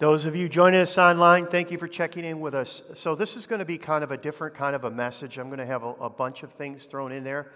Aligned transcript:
Those 0.00 0.24
of 0.24 0.34
you 0.34 0.48
joining 0.48 0.80
us 0.80 0.96
online, 0.96 1.44
thank 1.44 1.70
you 1.70 1.76
for 1.76 1.86
checking 1.86 2.24
in 2.24 2.40
with 2.40 2.54
us. 2.54 2.80
So, 2.94 3.14
this 3.14 3.36
is 3.36 3.46
going 3.46 3.58
to 3.58 3.66
be 3.66 3.76
kind 3.76 4.02
of 4.02 4.10
a 4.10 4.16
different 4.16 4.54
kind 4.54 4.74
of 4.74 4.84
a 4.84 4.90
message. 4.90 5.36
I'm 5.36 5.48
going 5.48 5.58
to 5.58 5.66
have 5.66 5.82
a, 5.82 5.88
a 5.88 6.08
bunch 6.08 6.42
of 6.42 6.50
things 6.50 6.84
thrown 6.84 7.12
in 7.12 7.22
there. 7.22 7.52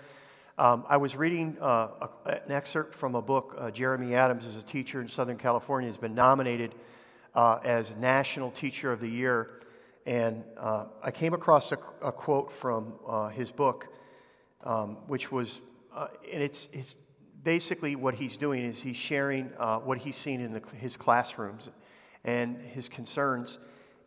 Um, 0.59 0.85
I 0.87 0.99
was 0.99 1.17
reading 1.17 1.57
uh, 1.59 2.09
a, 2.27 2.31
an 2.45 2.53
excerpt 2.53 2.95
from 2.95 3.15
a 3.15 3.23
book. 3.23 3.57
Uh, 3.59 3.71
Jeremy 3.71 4.15
Adams 4.15 4.45
is 4.45 4.59
a 4.59 4.63
teacher 4.63 5.01
in 5.01 5.09
Southern 5.09 5.39
California, 5.39 5.89
has 5.89 5.97
been 5.97 6.15
nominated 6.15 6.75
uh, 7.35 7.61
as 7.65 7.97
National 7.97 8.51
Teacher 8.51 8.93
of 8.93 9.01
the 9.01 9.09
Year. 9.09 9.63
And 10.05 10.45
uh, 10.59 10.85
I 11.03 11.13
came 11.13 11.33
across 11.33 11.73
a, 11.73 11.79
a 12.03 12.13
quote 12.13 12.53
from 12.53 12.93
uh, 13.09 13.29
his 13.29 13.51
book, 13.51 13.89
um, 14.65 14.99
which 15.07 15.33
was, 15.33 15.63
uh, 15.97 16.09
and 16.31 16.43
it's, 16.43 16.69
it's 16.75 16.95
basically 17.43 17.97
what 17.97 18.15
he's 18.15 18.37
doing 18.37 18.65
is 18.65 18.83
he's 18.83 18.99
sharing 18.99 19.47
what 19.47 19.97
he's 19.97 20.17
seen 20.17 20.43
in 20.43 20.53
the, 20.53 20.63
his 20.77 20.99
classrooms 20.99 21.71
and 22.25 22.57
his 22.57 22.89
concerns. 22.89 23.59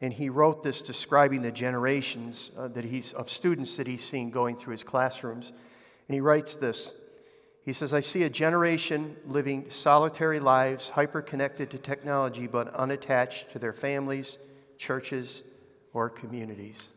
And 0.02 0.14
he 0.14 0.30
wrote 0.30 0.64
this 0.64 0.82
describing 0.82 1.42
the 1.42 1.52
generations 1.52 2.52
uh, 2.58 2.68
that 2.70 2.86
he's, 2.86 3.14
of 3.14 3.30
students 3.30 3.78
that 3.78 3.88
he's 3.88 4.04
seen 4.04 4.30
going 4.30 4.56
through 4.56 4.74
his 4.74 4.84
classrooms. 4.84 5.54
And 6.08 6.14
he 6.14 6.22
writes 6.22 6.56
this 6.56 6.92
He 7.64 7.74
says, 7.74 7.94
I 7.94 8.02
see 8.02 8.24
a 8.24 8.30
generation 8.30 9.16
living 9.26 9.70
solitary 9.70 10.40
lives, 10.40 10.92
hyper 10.92 11.22
connected 11.22 11.72
to 11.72 11.78
technology, 11.78 12.48
but 12.48 12.74
unattached 12.74 13.52
to 13.54 13.60
their 13.60 13.74
families, 13.74 14.38
churches, 14.78 15.44
or 15.94 16.10
communities. 16.10 16.90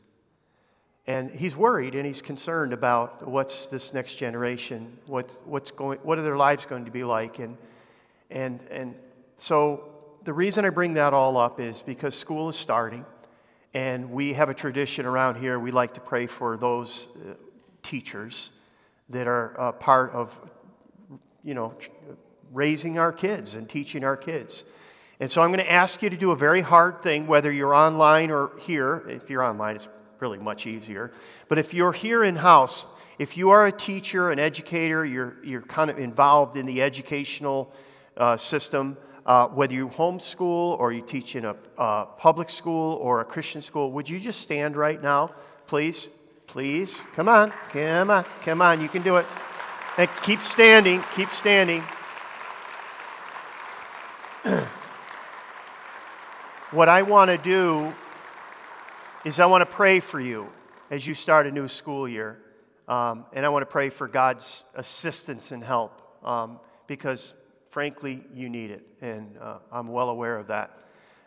And 1.06 1.30
he's 1.30 1.56
worried 1.56 1.94
and 1.94 2.06
he's 2.06 2.22
concerned 2.22 2.72
about 2.72 3.26
what's 3.26 3.66
this 3.66 3.94
next 3.94 4.16
generation, 4.16 4.98
what, 5.06 5.30
what's 5.44 5.70
going, 5.70 5.98
what 6.00 6.18
are 6.18 6.22
their 6.22 6.36
lives 6.36 6.66
going 6.66 6.84
to 6.84 6.90
be 6.90 7.02
like. 7.02 7.38
And, 7.38 7.56
and, 8.30 8.60
and 8.70 8.94
so 9.34 9.90
the 10.24 10.32
reason 10.32 10.64
I 10.64 10.70
bring 10.70 10.94
that 10.94 11.14
all 11.14 11.36
up 11.36 11.60
is 11.60 11.82
because 11.82 12.14
school 12.14 12.48
is 12.48 12.56
starting, 12.56 13.04
and 13.72 14.10
we 14.10 14.34
have 14.34 14.48
a 14.48 14.54
tradition 14.54 15.06
around 15.06 15.36
here. 15.36 15.58
We 15.58 15.70
like 15.70 15.94
to 15.94 16.00
pray 16.00 16.26
for 16.26 16.56
those 16.56 17.08
uh, 17.16 17.34
teachers 17.82 18.50
that 19.08 19.26
are 19.26 19.58
uh, 19.58 19.72
part 19.72 20.12
of, 20.12 20.38
you 21.42 21.54
know, 21.54 21.74
raising 22.52 22.98
our 22.98 23.12
kids 23.12 23.54
and 23.54 23.68
teaching 23.68 24.04
our 24.04 24.16
kids. 24.16 24.64
And 25.20 25.30
so 25.30 25.42
I'm 25.42 25.50
going 25.50 25.64
to 25.64 25.72
ask 25.72 26.02
you 26.02 26.10
to 26.10 26.16
do 26.16 26.30
a 26.30 26.36
very 26.36 26.60
hard 26.60 27.02
thing, 27.02 27.26
whether 27.26 27.50
you're 27.50 27.74
online 27.74 28.30
or 28.30 28.52
here. 28.60 29.04
If 29.08 29.30
you're 29.30 29.42
online, 29.42 29.76
it's 29.76 29.88
really 30.18 30.38
much 30.38 30.66
easier. 30.66 31.12
But 31.48 31.58
if 31.58 31.74
you're 31.74 31.92
here 31.92 32.24
in 32.24 32.36
house, 32.36 32.86
if 33.18 33.36
you 33.36 33.50
are 33.50 33.66
a 33.66 33.72
teacher, 33.72 34.30
an 34.30 34.38
educator, 34.38 35.04
you're, 35.04 35.36
you're 35.44 35.62
kind 35.62 35.90
of 35.90 35.98
involved 35.98 36.56
in 36.56 36.66
the 36.66 36.82
educational 36.82 37.72
uh, 38.16 38.36
system, 38.36 38.96
uh, 39.30 39.46
whether 39.46 39.74
you 39.74 39.86
homeschool 39.86 40.76
or 40.80 40.90
you 40.90 41.00
teach 41.00 41.36
in 41.36 41.44
a 41.44 41.54
public 42.18 42.50
school 42.50 42.96
or 42.96 43.20
a 43.20 43.24
Christian 43.24 43.62
school, 43.62 43.92
would 43.92 44.08
you 44.08 44.18
just 44.18 44.40
stand 44.40 44.74
right 44.74 45.00
now, 45.00 45.30
please? 45.68 46.08
Please. 46.48 47.04
Come 47.14 47.28
on. 47.28 47.52
Come 47.68 48.10
on. 48.10 48.24
Come 48.42 48.60
on. 48.60 48.80
You 48.80 48.88
can 48.88 49.02
do 49.02 49.18
it. 49.18 49.26
And 49.98 50.10
keep 50.24 50.40
standing. 50.40 51.00
Keep 51.14 51.30
standing. 51.30 51.80
what 56.72 56.88
I 56.88 57.02
want 57.02 57.30
to 57.30 57.38
do 57.38 57.92
is 59.24 59.38
I 59.38 59.46
want 59.46 59.62
to 59.62 59.66
pray 59.66 60.00
for 60.00 60.18
you 60.18 60.48
as 60.90 61.06
you 61.06 61.14
start 61.14 61.46
a 61.46 61.52
new 61.52 61.68
school 61.68 62.08
year. 62.08 62.36
Um, 62.88 63.26
and 63.32 63.46
I 63.46 63.48
want 63.50 63.62
to 63.62 63.70
pray 63.70 63.90
for 63.90 64.08
God's 64.08 64.64
assistance 64.74 65.52
and 65.52 65.62
help 65.62 66.02
um, 66.26 66.58
because 66.88 67.32
frankly, 67.70 68.24
you 68.34 68.48
need 68.48 68.70
it, 68.70 68.86
and 69.00 69.36
uh, 69.40 69.58
I'm 69.72 69.88
well 69.88 70.10
aware 70.10 70.36
of 70.36 70.48
that. 70.48 70.76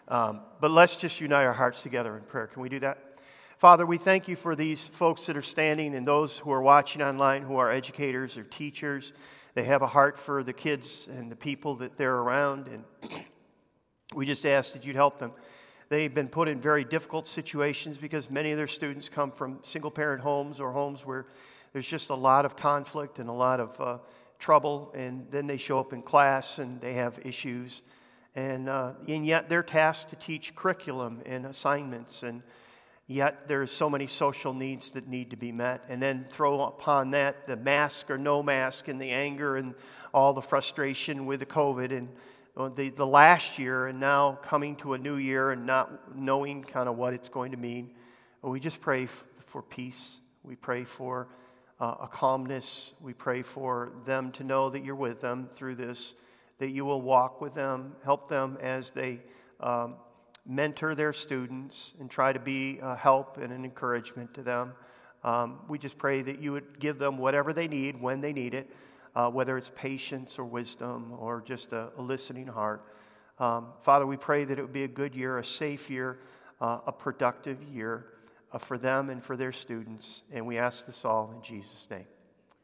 Um, 0.09 0.41
but 0.59 0.71
let's 0.71 0.97
just 0.97 1.19
unite 1.21 1.45
our 1.45 1.53
hearts 1.53 1.81
together 1.81 2.15
in 2.17 2.23
prayer. 2.23 2.47
Can 2.47 2.61
we 2.61 2.69
do 2.69 2.79
that? 2.79 3.19
Father, 3.57 3.85
we 3.85 3.97
thank 3.97 4.27
you 4.27 4.35
for 4.35 4.55
these 4.55 4.85
folks 4.85 5.25
that 5.27 5.37
are 5.37 5.41
standing 5.41 5.95
and 5.95 6.05
those 6.05 6.39
who 6.39 6.51
are 6.51 6.61
watching 6.61 7.01
online 7.01 7.43
who 7.43 7.55
are 7.55 7.71
educators 7.71 8.37
or 8.37 8.43
teachers. 8.43 9.13
They 9.53 9.63
have 9.63 9.81
a 9.81 9.87
heart 9.87 10.19
for 10.19 10.43
the 10.43 10.51
kids 10.51 11.07
and 11.09 11.31
the 11.31 11.35
people 11.37 11.75
that 11.75 11.95
they're 11.95 12.17
around, 12.17 12.67
and 12.67 12.83
we 14.13 14.25
just 14.25 14.45
ask 14.45 14.73
that 14.73 14.85
you'd 14.85 14.97
help 14.97 15.19
them. 15.19 15.31
They've 15.87 16.13
been 16.13 16.27
put 16.27 16.49
in 16.49 16.59
very 16.59 16.83
difficult 16.83 17.27
situations 17.27 17.97
because 17.97 18.29
many 18.29 18.51
of 18.51 18.57
their 18.57 18.67
students 18.67 19.07
come 19.07 19.31
from 19.31 19.59
single 19.61 19.91
parent 19.91 20.21
homes 20.21 20.59
or 20.59 20.71
homes 20.73 21.05
where 21.05 21.27
there's 21.71 21.87
just 21.87 22.09
a 22.09 22.15
lot 22.15 22.45
of 22.45 22.55
conflict 22.55 23.19
and 23.19 23.29
a 23.29 23.33
lot 23.33 23.59
of 23.59 23.79
uh, 23.79 23.97
trouble, 24.43 24.91
and 24.93 25.25
then 25.31 25.47
they 25.47 25.55
show 25.55 25.79
up 25.79 25.93
in 25.93 26.01
class 26.01 26.59
and 26.59 26.81
they 26.81 26.93
have 26.93 27.17
issues. 27.23 27.81
And, 28.35 28.67
uh, 28.67 28.93
and 29.07 29.25
yet 29.25 29.47
they're 29.47 29.63
tasked 29.63 30.09
to 30.09 30.17
teach 30.17 30.53
curriculum 30.53 31.21
and 31.25 31.45
assignments, 31.45 32.23
and 32.23 32.43
yet 33.07 33.47
there's 33.47 33.71
so 33.71 33.89
many 33.89 34.07
social 34.07 34.53
needs 34.53 34.91
that 34.91 35.07
need 35.07 35.29
to 35.29 35.37
be 35.37 35.53
met. 35.53 35.85
And 35.87 36.01
then 36.01 36.25
throw 36.29 36.61
upon 36.63 37.11
that 37.11 37.47
the 37.47 37.55
mask 37.55 38.11
or 38.11 38.17
no 38.17 38.43
mask, 38.43 38.89
and 38.89 38.99
the 38.99 39.11
anger 39.11 39.55
and 39.55 39.75
all 40.13 40.33
the 40.33 40.41
frustration 40.41 41.25
with 41.25 41.39
the 41.39 41.45
COVID 41.45 41.97
and 41.97 42.09
the, 42.75 42.89
the 42.89 43.07
last 43.07 43.57
year, 43.57 43.87
and 43.87 43.99
now 43.99 44.39
coming 44.43 44.75
to 44.77 44.93
a 44.93 44.97
new 44.97 45.15
year 45.15 45.51
and 45.51 45.65
not 45.65 46.15
knowing 46.17 46.63
kind 46.63 46.89
of 46.89 46.97
what 46.97 47.13
it's 47.13 47.29
going 47.29 47.51
to 47.51 47.57
mean. 47.57 47.91
We 48.41 48.59
just 48.59 48.81
pray 48.81 49.05
f- 49.05 49.25
for 49.45 49.61
peace. 49.61 50.17
We 50.43 50.55
pray 50.55 50.83
for 50.83 51.29
uh, 51.83 51.97
a 52.03 52.07
calmness. 52.07 52.93
We 53.01 53.11
pray 53.11 53.41
for 53.41 53.91
them 54.05 54.31
to 54.33 54.45
know 54.45 54.69
that 54.69 54.85
you're 54.85 54.95
with 54.95 55.19
them 55.19 55.49
through 55.51 55.75
this, 55.75 56.13
that 56.59 56.69
you 56.69 56.85
will 56.85 57.01
walk 57.01 57.41
with 57.41 57.53
them, 57.55 57.97
help 58.05 58.29
them 58.29 58.57
as 58.61 58.91
they 58.91 59.19
um, 59.59 59.95
mentor 60.45 60.95
their 60.95 61.11
students 61.11 61.91
and 61.99 62.09
try 62.09 62.31
to 62.31 62.39
be 62.39 62.79
a 62.81 62.95
help 62.95 63.37
and 63.37 63.51
an 63.51 63.65
encouragement 63.65 64.33
to 64.35 64.43
them. 64.43 64.71
Um, 65.25 65.59
we 65.67 65.77
just 65.77 65.97
pray 65.97 66.21
that 66.21 66.39
you 66.39 66.53
would 66.53 66.79
give 66.79 66.99
them 66.99 67.17
whatever 67.17 67.51
they 67.51 67.67
need 67.67 67.99
when 67.99 68.21
they 68.21 68.31
need 68.31 68.53
it, 68.53 68.69
uh, 69.13 69.29
whether 69.29 69.57
it's 69.57 69.71
patience 69.75 70.39
or 70.39 70.45
wisdom 70.45 71.11
or 71.19 71.43
just 71.45 71.73
a, 71.73 71.89
a 71.97 72.01
listening 72.01 72.47
heart. 72.47 72.81
Um, 73.39 73.73
Father, 73.81 74.07
we 74.07 74.15
pray 74.15 74.45
that 74.45 74.57
it 74.57 74.61
would 74.61 74.71
be 74.71 74.85
a 74.85 74.87
good 74.87 75.13
year, 75.13 75.37
a 75.37 75.43
safe 75.43 75.89
year, 75.89 76.19
uh, 76.61 76.79
a 76.87 76.93
productive 76.93 77.61
year 77.61 78.05
Uh, 78.53 78.59
for 78.59 78.77
them 78.77 79.09
and 79.09 79.23
for 79.23 79.35
their 79.35 79.51
students. 79.51 80.21
And 80.31 80.45
we 80.45 80.59
ask 80.59 80.85
this 80.85 81.03
all 81.05 81.33
in 81.35 81.41
Jesus' 81.41 81.87
name. 81.89 82.05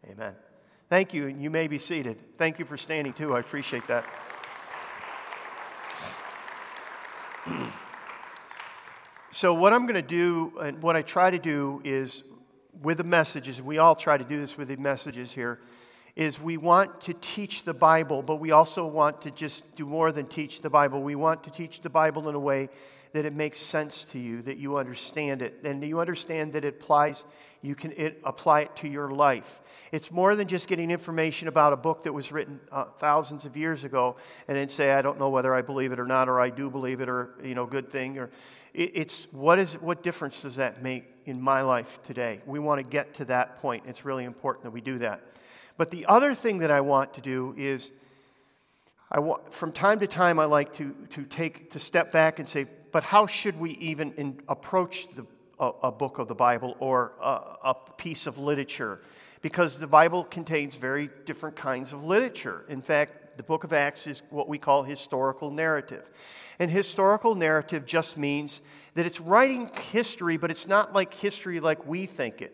Amen. 0.07 0.35
Thank 0.87 1.15
you, 1.15 1.27
and 1.27 1.41
you 1.41 1.49
may 1.49 1.67
be 1.67 1.79
seated. 1.79 2.19
Thank 2.37 2.59
you 2.59 2.65
for 2.65 2.77
standing 2.77 3.11
too. 3.11 3.35
I 3.35 3.39
appreciate 3.39 3.87
that. 3.87 4.05
so, 9.31 9.55
what 9.55 9.73
I'm 9.73 9.87
going 9.87 9.95
to 9.95 10.03
do, 10.03 10.53
and 10.61 10.79
what 10.79 10.95
I 10.95 11.01
try 11.01 11.31
to 11.31 11.39
do, 11.39 11.81
is 11.83 12.23
with 12.83 12.97
the 12.97 13.03
messages, 13.03 13.59
we 13.59 13.79
all 13.79 13.95
try 13.95 14.15
to 14.15 14.23
do 14.23 14.39
this 14.39 14.59
with 14.59 14.67
the 14.67 14.77
messages 14.77 15.31
here, 15.31 15.59
is 16.15 16.39
we 16.39 16.57
want 16.57 17.01
to 17.01 17.15
teach 17.15 17.63
the 17.63 17.73
Bible, 17.73 18.21
but 18.21 18.35
we 18.35 18.51
also 18.51 18.85
want 18.85 19.23
to 19.23 19.31
just 19.31 19.75
do 19.75 19.87
more 19.87 20.11
than 20.11 20.27
teach 20.27 20.61
the 20.61 20.69
Bible. 20.69 21.01
We 21.01 21.15
want 21.15 21.43
to 21.45 21.49
teach 21.49 21.81
the 21.81 21.89
Bible 21.89 22.29
in 22.29 22.35
a 22.35 22.39
way 22.39 22.69
that 23.13 23.25
it 23.25 23.33
makes 23.33 23.59
sense 23.59 24.03
to 24.05 24.19
you, 24.19 24.41
that 24.43 24.57
you 24.57 24.77
understand 24.77 25.41
it, 25.41 25.59
and 25.63 25.83
you 25.83 25.99
understand 25.99 26.53
that 26.53 26.63
it 26.63 26.75
applies, 26.81 27.25
you 27.61 27.75
can 27.75 27.91
it, 27.93 28.19
apply 28.23 28.61
it 28.61 28.75
to 28.75 28.87
your 28.87 29.09
life. 29.09 29.61
It's 29.91 30.11
more 30.11 30.35
than 30.35 30.47
just 30.47 30.67
getting 30.67 30.91
information 30.91 31.47
about 31.47 31.73
a 31.73 31.77
book 31.77 32.03
that 32.03 32.13
was 32.13 32.31
written 32.31 32.59
uh, 32.71 32.85
thousands 32.97 33.45
of 33.45 33.57
years 33.57 33.83
ago 33.83 34.15
and 34.47 34.55
then 34.55 34.69
say, 34.69 34.91
I 34.91 35.01
don't 35.01 35.17
know 35.17 35.29
whether 35.29 35.55
I 35.55 35.61
believe 35.61 35.91
it 35.91 35.99
or 35.99 36.05
not, 36.05 36.29
or 36.29 36.39
I 36.39 36.51
do 36.51 36.69
believe 36.69 37.01
it, 37.01 37.09
or, 37.09 37.31
you 37.43 37.55
know, 37.55 37.65
good 37.65 37.89
thing. 37.89 38.19
Or 38.19 38.29
it, 38.73 38.91
it's 38.93 39.27
what, 39.33 39.57
is, 39.57 39.73
what 39.81 40.03
difference 40.03 40.43
does 40.43 40.57
that 40.57 40.83
make 40.83 41.05
in 41.25 41.41
my 41.41 41.61
life 41.61 41.99
today? 42.03 42.41
We 42.45 42.59
want 42.59 42.79
to 42.79 42.83
get 42.83 43.15
to 43.15 43.25
that 43.25 43.57
point. 43.57 43.85
It's 43.87 44.05
really 44.05 44.25
important 44.25 44.65
that 44.65 44.71
we 44.71 44.81
do 44.81 44.99
that. 44.99 45.21
But 45.77 45.89
the 45.89 46.05
other 46.05 46.35
thing 46.35 46.59
that 46.59 46.69
I 46.69 46.81
want 46.81 47.15
to 47.15 47.21
do 47.21 47.55
is, 47.57 47.91
I 49.11 49.21
want, 49.21 49.51
from 49.51 49.71
time 49.71 49.99
to 50.01 50.07
time, 50.07 50.37
I 50.37 50.45
like 50.45 50.73
to, 50.73 50.93
to 51.11 51.23
take 51.23 51.71
to 51.71 51.79
step 51.79 52.11
back 52.11 52.37
and 52.37 52.47
say, 52.47 52.67
but 52.91 53.03
how 53.03 53.27
should 53.27 53.59
we 53.59 53.71
even 53.71 54.13
in, 54.13 54.39
approach 54.47 55.07
the, 55.15 55.25
a, 55.59 55.71
a, 55.83 55.91
book 55.91 56.19
of 56.19 56.27
the 56.27 56.35
Bible 56.35 56.75
or 56.79 57.13
a, 57.21 57.41
a 57.63 57.75
piece 57.97 58.27
of 58.27 58.37
literature? 58.37 58.99
Because 59.41 59.79
the 59.79 59.87
Bible 59.87 60.23
contains 60.25 60.75
very 60.75 61.09
different 61.25 61.55
kinds 61.55 61.93
of 61.93 62.03
literature. 62.03 62.65
In 62.67 62.81
fact, 62.81 63.37
the 63.37 63.43
book 63.43 63.63
of 63.63 63.71
Acts 63.71 64.05
is 64.05 64.23
what 64.29 64.49
we 64.49 64.57
call 64.57 64.83
historical 64.83 65.49
narrative. 65.49 66.09
And 66.59 66.69
historical 66.69 67.35
narrative 67.35 67.85
just 67.85 68.17
means 68.17 68.61
that 68.95 69.05
it's 69.05 69.21
writing 69.21 69.71
history, 69.91 70.35
but 70.35 70.51
it's 70.51 70.67
not 70.67 70.93
like 70.93 71.13
history 71.13 71.61
like 71.61 71.87
we 71.87 72.05
think 72.05 72.41
it. 72.41 72.53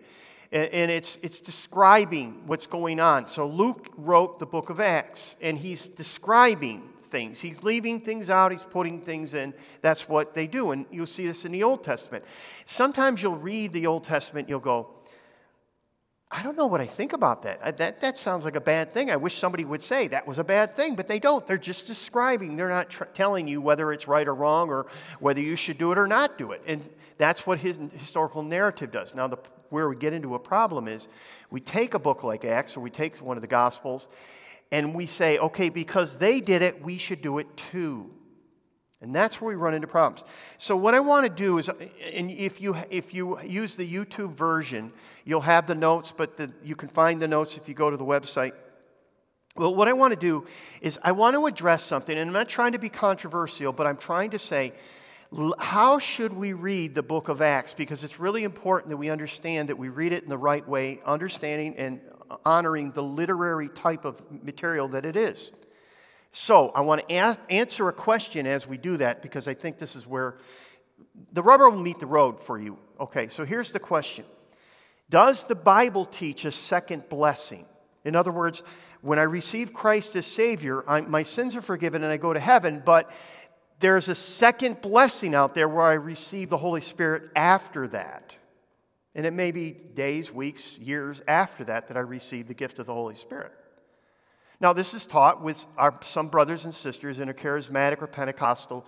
And 0.52 0.92
it's, 0.92 1.18
it's 1.24 1.40
describing 1.40 2.44
what's 2.46 2.68
going 2.68 3.00
on. 3.00 3.28
So 3.28 3.48
Luke 3.48 3.92
wrote 3.98 4.38
the 4.38 4.46
book 4.46 4.70
of 4.70 4.80
Acts, 4.80 5.36
and 5.42 5.58
he's 5.58 5.88
describing 5.88 6.88
things. 7.16 7.40
He's 7.40 7.64
leaving 7.64 8.02
things 8.02 8.30
out, 8.30 8.52
he's 8.52 8.66
putting 8.66 9.00
things 9.00 9.34
in. 9.34 9.54
That's 9.80 10.10
what 10.10 10.34
they 10.34 10.48
do. 10.48 10.72
And 10.72 10.86
you'll 10.92 11.06
see 11.06 11.26
this 11.26 11.46
in 11.46 11.54
the 11.54 11.64
Old 11.64 11.82
Testament. 11.82 12.26
Sometimes 12.66 13.24
you'll 13.24 13.38
read 13.38 13.72
the 13.72 13.88
Old 13.88 14.04
Testament, 14.04 14.50
you'll 14.50 14.60
go, 14.60 14.90
I 16.30 16.44
don't 16.44 16.58
know 16.58 16.66
what 16.66 16.82
I 16.82 16.86
think 16.86 17.14
about 17.14 17.44
that. 17.44 17.78
That. 17.78 18.02
That 18.02 18.18
sounds 18.18 18.44
like 18.44 18.58
a 18.58 18.62
bad 18.62 18.92
thing. 18.92 19.10
I 19.10 19.16
wish 19.16 19.36
somebody 19.38 19.64
would 19.64 19.82
say 19.82 20.10
that 20.10 20.28
was 20.28 20.40
a 20.40 20.44
bad 20.44 20.76
thing, 20.76 20.96
but 20.96 21.08
they 21.08 21.20
don't. 21.20 21.48
They're 21.48 21.58
just 21.58 21.88
describing. 21.88 22.58
They're 22.58 22.68
not 22.68 22.90
tr- 22.90 23.06
telling 23.06 23.48
you 23.48 23.62
whether 23.62 23.94
it's 23.94 24.10
right 24.10 24.28
or 24.28 24.36
wrong 24.36 24.68
or 24.68 24.88
whether 25.22 25.40
you 25.40 25.56
should 25.56 25.78
do 25.78 25.94
it 25.94 25.98
or 25.98 26.08
not 26.08 26.38
do 26.38 26.52
it. 26.52 26.64
And 26.68 26.86
that's 27.18 27.48
what 27.48 27.60
his 27.60 27.80
historical 27.98 28.44
narrative 28.44 28.92
does. 28.92 29.16
Now, 29.16 29.28
the, 29.28 29.38
where 29.70 29.88
we 29.88 29.96
get 29.96 30.12
into 30.12 30.36
a 30.36 30.40
problem 30.40 30.90
is 30.90 31.08
we 31.50 31.62
take 31.62 31.94
a 31.94 32.00
book 32.00 32.26
like 32.26 32.44
Acts 32.44 32.76
or 32.76 32.82
we 32.82 32.90
take 32.90 33.16
one 33.18 33.38
of 33.38 33.42
the 33.42 33.48
Gospels 33.48 34.10
and 34.72 34.94
we 34.94 35.06
say, 35.06 35.38
okay, 35.38 35.70
because 35.70 36.18
they 36.18 36.42
did 36.42 36.62
it, 36.62 36.82
we 36.82 36.98
should 36.98 37.22
do 37.22 37.38
it 37.38 37.56
too. 37.56 38.12
And 39.02 39.14
that's 39.14 39.40
where 39.40 39.50
we 39.50 39.56
run 39.56 39.74
into 39.74 39.88
problems. 39.88 40.24
So 40.58 40.76
what 40.76 40.96
I 40.96 41.00
want 41.00 41.26
to 41.26 41.32
do 41.32 41.60
is, 41.60 41.70
and 41.70 42.32
if 42.32 42.60
you 42.60 42.76
if 42.90 43.14
you 43.14 43.40
use 43.42 43.76
the 43.76 43.88
YouTube 43.88 44.34
version, 44.34 44.92
you'll 45.26 45.42
have 45.42 45.68
the 45.68 45.76
notes, 45.76 46.12
but 46.16 46.38
the, 46.38 46.52
you 46.64 46.76
can 46.76 46.90
find 46.90 47.22
the 47.22 47.28
notes 47.28 47.58
if 47.58 47.68
you 47.68 47.76
go 47.76 47.90
to 47.90 47.98
the 47.98 48.06
website. 48.06 48.54
Well, 49.58 49.76
what 49.76 49.88
I 49.88 49.94
want 49.94 50.12
to 50.14 50.20
do 50.20 50.46
is 50.82 50.98
I 51.04 51.12
want 51.12 51.36
to 51.36 51.46
address 51.46 51.84
something, 51.84 52.18
and 52.18 52.30
I'm 52.30 52.34
not 52.34 52.50
trying 52.50 52.72
to 52.72 52.80
be 52.80 52.90
controversial, 52.90 53.72
but 53.72 53.86
I'm 53.86 53.98
trying 53.98 54.32
to 54.32 54.40
say, 54.40 54.74
how 55.60 56.00
should 56.00 56.34
we 56.34 56.54
read 56.54 56.96
the 56.96 57.04
book 57.04 57.30
of 57.30 57.42
Acts? 57.42 57.74
Because 57.74 58.04
it's 58.04 58.20
really 58.20 58.44
important 58.44 58.90
that 58.90 58.98
we 58.98 59.10
understand 59.10 59.70
that 59.70 59.78
we 59.78 59.90
read 59.90 60.14
it 60.14 60.24
in 60.24 60.30
the 60.30 60.38
right 60.38 60.68
way, 60.68 61.00
understanding 61.06 61.76
and 61.78 62.02
honoring 62.46 62.92
the 62.92 63.04
literary 63.04 63.70
type 63.70 64.06
of 64.06 64.22
material 64.44 64.88
that 64.90 65.06
it 65.06 65.16
is. 65.16 65.52
So, 66.32 66.70
I 66.70 66.82
want 66.82 67.08
to 67.08 67.16
ask, 67.16 67.40
answer 67.50 67.88
a 67.88 67.94
question 67.94 68.46
as 68.46 68.68
we 68.68 68.78
do 68.78 68.98
that 68.98 69.22
because 69.22 69.48
I 69.48 69.54
think 69.54 69.80
this 69.80 69.96
is 69.96 70.06
where 70.06 70.38
the 71.32 71.42
rubber 71.42 71.70
will 71.70 71.80
meet 71.80 72.00
the 72.00 72.06
road 72.06 72.42
for 72.42 72.60
you. 72.60 72.78
Okay, 73.00 73.30
so 73.30 73.46
here's 73.46 73.72
the 73.72 73.80
question 73.80 74.26
Does 75.10 75.46
the 75.46 75.56
Bible 75.56 76.06
teach 76.06 76.46
a 76.46 76.52
second 76.52 77.08
blessing? 77.10 77.66
In 78.04 78.16
other 78.16 78.32
words, 78.32 78.64
when 79.02 79.20
I 79.20 79.24
receive 79.24 79.74
Christ 79.74 80.16
as 80.16 80.26
Savior, 80.26 80.84
I, 80.90 81.02
my 81.02 81.24
sins 81.24 81.56
are 81.56 81.62
forgiven 81.62 82.04
and 82.04 82.12
I 82.12 82.18
go 82.18 82.34
to 82.34 82.40
heaven, 82.40 82.82
but 82.86 83.12
there's 83.80 84.10
a 84.10 84.16
second 84.16 84.82
blessing 84.82 85.36
out 85.36 85.54
there 85.54 85.68
where 85.68 85.86
I 85.86 85.94
receive 85.94 86.50
the 86.50 86.58
Holy 86.58 86.82
Spirit 86.82 87.30
after 87.36 87.88
that. 87.90 88.36
And 89.16 89.26
it 89.26 89.32
may 89.32 89.52
be 89.52 89.72
days, 89.72 90.32
weeks, 90.32 90.78
years 90.78 91.22
after 91.28 91.64
that 91.66 91.88
that 91.88 91.98
I 91.98 92.02
receive 92.02 92.48
the 92.48 92.54
gift 92.54 92.80
of 92.80 92.86
the 92.86 92.94
Holy 92.94 93.16
Spirit. 93.16 93.54
Now, 94.60 94.74
this 94.74 94.94
is 94.94 95.06
taught 95.06 95.42
with 95.42 95.66
our, 95.78 95.98
some 96.02 96.28
brothers 96.28 96.66
and 96.66 96.74
sisters 96.74 97.20
in 97.20 97.30
a 97.30 97.34
charismatic 97.34 98.02
or 98.02 98.08
Pentecostal 98.08 98.86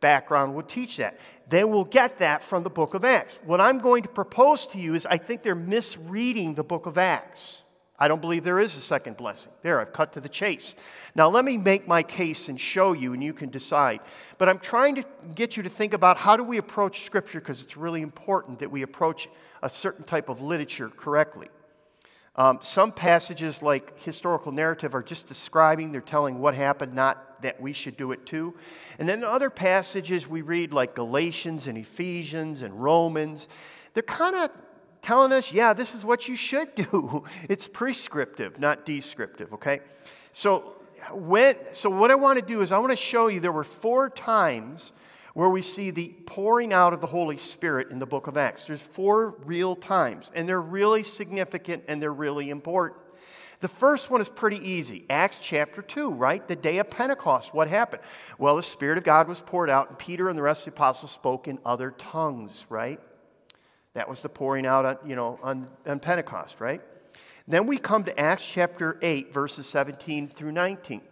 background 0.00 0.54
would 0.54 0.68
teach 0.68 0.96
that. 0.96 1.18
They 1.48 1.64
will 1.64 1.84
get 1.84 2.18
that 2.18 2.42
from 2.42 2.62
the 2.62 2.70
book 2.70 2.94
of 2.94 3.04
Acts. 3.04 3.38
What 3.44 3.60
I'm 3.60 3.78
going 3.78 4.02
to 4.02 4.08
propose 4.08 4.66
to 4.68 4.78
you 4.78 4.94
is 4.94 5.06
I 5.06 5.18
think 5.18 5.42
they're 5.42 5.54
misreading 5.54 6.54
the 6.54 6.64
book 6.64 6.86
of 6.86 6.96
Acts. 6.96 7.62
I 8.00 8.08
don't 8.08 8.22
believe 8.22 8.44
there 8.44 8.58
is 8.58 8.74
a 8.76 8.80
second 8.80 9.18
blessing. 9.18 9.52
There, 9.60 9.78
I've 9.78 9.92
cut 9.92 10.14
to 10.14 10.20
the 10.20 10.28
chase. 10.28 10.74
Now, 11.14 11.28
let 11.28 11.44
me 11.44 11.58
make 11.58 11.86
my 11.86 12.02
case 12.02 12.48
and 12.48 12.58
show 12.58 12.94
you, 12.94 13.12
and 13.12 13.22
you 13.22 13.34
can 13.34 13.50
decide. 13.50 14.00
But 14.38 14.48
I'm 14.48 14.58
trying 14.58 14.94
to 14.94 15.04
get 15.34 15.54
you 15.56 15.62
to 15.64 15.68
think 15.68 15.92
about 15.92 16.16
how 16.16 16.38
do 16.38 16.42
we 16.42 16.56
approach 16.56 17.02
Scripture 17.02 17.40
because 17.40 17.60
it's 17.60 17.76
really 17.76 18.00
important 18.00 18.60
that 18.60 18.70
we 18.70 18.80
approach 18.80 19.28
a 19.62 19.68
certain 19.68 20.04
type 20.04 20.30
of 20.30 20.40
literature 20.40 20.88
correctly. 20.88 21.48
Um, 22.36 22.60
some 22.62 22.90
passages, 22.90 23.60
like 23.60 23.98
historical 23.98 24.50
narrative, 24.50 24.94
are 24.94 25.02
just 25.02 25.26
describing, 25.26 25.92
they're 25.92 26.00
telling 26.00 26.38
what 26.38 26.54
happened, 26.54 26.94
not 26.94 27.42
that 27.42 27.60
we 27.60 27.74
should 27.74 27.98
do 27.98 28.12
it 28.12 28.24
too. 28.24 28.54
And 28.98 29.06
then 29.06 29.24
other 29.24 29.50
passages 29.50 30.26
we 30.26 30.40
read, 30.40 30.72
like 30.72 30.94
Galatians 30.94 31.66
and 31.66 31.76
Ephesians 31.76 32.62
and 32.62 32.82
Romans, 32.82 33.46
they're 33.92 34.02
kind 34.02 34.36
of 34.36 34.50
telling 35.02 35.32
us, 35.32 35.52
yeah, 35.52 35.72
this 35.72 35.94
is 35.94 36.04
what 36.04 36.28
you 36.28 36.36
should 36.36 36.74
do. 36.74 37.24
It's 37.48 37.66
prescriptive, 37.68 38.58
not 38.58 38.86
descriptive, 38.86 39.52
okay? 39.54 39.80
So, 40.32 40.76
when, 41.12 41.56
so 41.72 41.88
what 41.90 42.10
I 42.10 42.14
want 42.14 42.38
to 42.38 42.44
do 42.44 42.60
is 42.62 42.72
I 42.72 42.78
want 42.78 42.90
to 42.90 42.96
show 42.96 43.28
you 43.28 43.40
there 43.40 43.52
were 43.52 43.64
four 43.64 44.10
times 44.10 44.92
where 45.34 45.48
we 45.48 45.62
see 45.62 45.90
the 45.90 46.08
pouring 46.26 46.72
out 46.72 46.92
of 46.92 47.00
the 47.00 47.06
Holy 47.06 47.38
Spirit 47.38 47.90
in 47.90 47.98
the 47.98 48.06
book 48.06 48.26
of 48.26 48.36
Acts. 48.36 48.66
There's 48.66 48.82
four 48.82 49.36
real 49.44 49.76
times, 49.76 50.30
and 50.34 50.48
they're 50.48 50.60
really 50.60 51.02
significant 51.02 51.84
and 51.88 52.02
they're 52.02 52.12
really 52.12 52.50
important. 52.50 53.00
The 53.60 53.68
first 53.68 54.10
one 54.10 54.20
is 54.22 54.28
pretty 54.28 54.56
easy. 54.56 55.04
Acts 55.10 55.36
chapter 55.40 55.82
2, 55.82 56.14
right? 56.14 56.46
The 56.46 56.56
day 56.56 56.78
of 56.78 56.88
Pentecost. 56.90 57.52
What 57.52 57.68
happened? 57.68 58.02
Well, 58.38 58.56
the 58.56 58.62
Spirit 58.62 58.96
of 58.96 59.04
God 59.04 59.28
was 59.28 59.40
poured 59.40 59.68
out, 59.68 59.90
and 59.90 59.98
Peter 59.98 60.30
and 60.30 60.38
the 60.38 60.42
rest 60.42 60.66
of 60.66 60.72
the 60.72 60.78
apostles 60.78 61.12
spoke 61.12 61.46
in 61.46 61.58
other 61.64 61.90
tongues, 61.90 62.64
right? 62.70 63.00
That 64.00 64.08
was 64.08 64.22
the 64.22 64.30
pouring 64.30 64.64
out 64.64 64.86
on, 64.86 64.96
you 65.04 65.14
know, 65.14 65.38
on, 65.42 65.68
on 65.84 66.00
Pentecost, 66.00 66.58
right? 66.58 66.80
Then 67.46 67.66
we 67.66 67.76
come 67.76 68.04
to 68.04 68.18
Acts 68.18 68.50
chapter 68.50 68.98
8, 69.02 69.30
verses 69.30 69.66
17 69.66 70.28
through 70.28 70.52
19. 70.52 71.02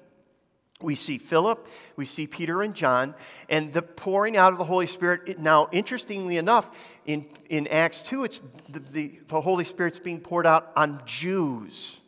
We 0.81 0.95
see 0.95 1.19
Philip, 1.19 1.69
we 1.97 2.07
see 2.07 2.27
Peter 2.27 2.63
and 2.63 2.75
John, 2.75 3.15
and 3.51 3.75
the 3.75 3.83
pouring 3.83 4.39
out 4.39 4.55
of 4.55 4.59
the 4.59 4.65
Holy 4.65 4.87
Spirit. 4.87 5.39
Now, 5.39 5.69
interestingly 5.71 6.39
enough, 6.39 6.71
in, 7.05 7.27
in 7.51 7.67
Acts 7.67 8.01
2, 8.05 8.25
it's 8.25 8.41
the, 8.71 8.81
the, 8.81 9.21
the 9.29 9.41
Holy 9.43 9.65
Spirit's 9.65 9.99
being 9.99 10.21
poured 10.21 10.47
out 10.47 10.73
on 10.75 11.03
Jews 11.05 11.99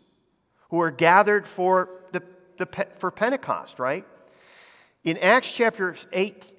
who 0.70 0.80
are 0.80 0.90
gathered 0.90 1.46
for, 1.46 1.90
the, 2.12 2.22
the, 2.56 2.86
for 2.96 3.10
Pentecost, 3.10 3.78
right? 3.78 4.06
In 5.04 5.18
Acts 5.18 5.52
chapter 5.52 5.94
8, 6.10 6.50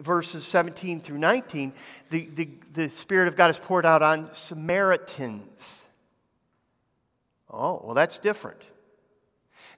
verses 0.00 0.44
17 0.44 1.00
through 1.00 1.18
19, 1.18 1.72
the, 2.10 2.26
the, 2.34 2.48
the 2.72 2.88
Spirit 2.88 3.28
of 3.28 3.36
God 3.36 3.50
is 3.50 3.58
poured 3.58 3.86
out 3.86 4.02
on 4.02 4.32
Samaritans. 4.34 5.86
Oh, 7.50 7.80
well, 7.84 7.94
that's 7.94 8.18
different. 8.18 8.62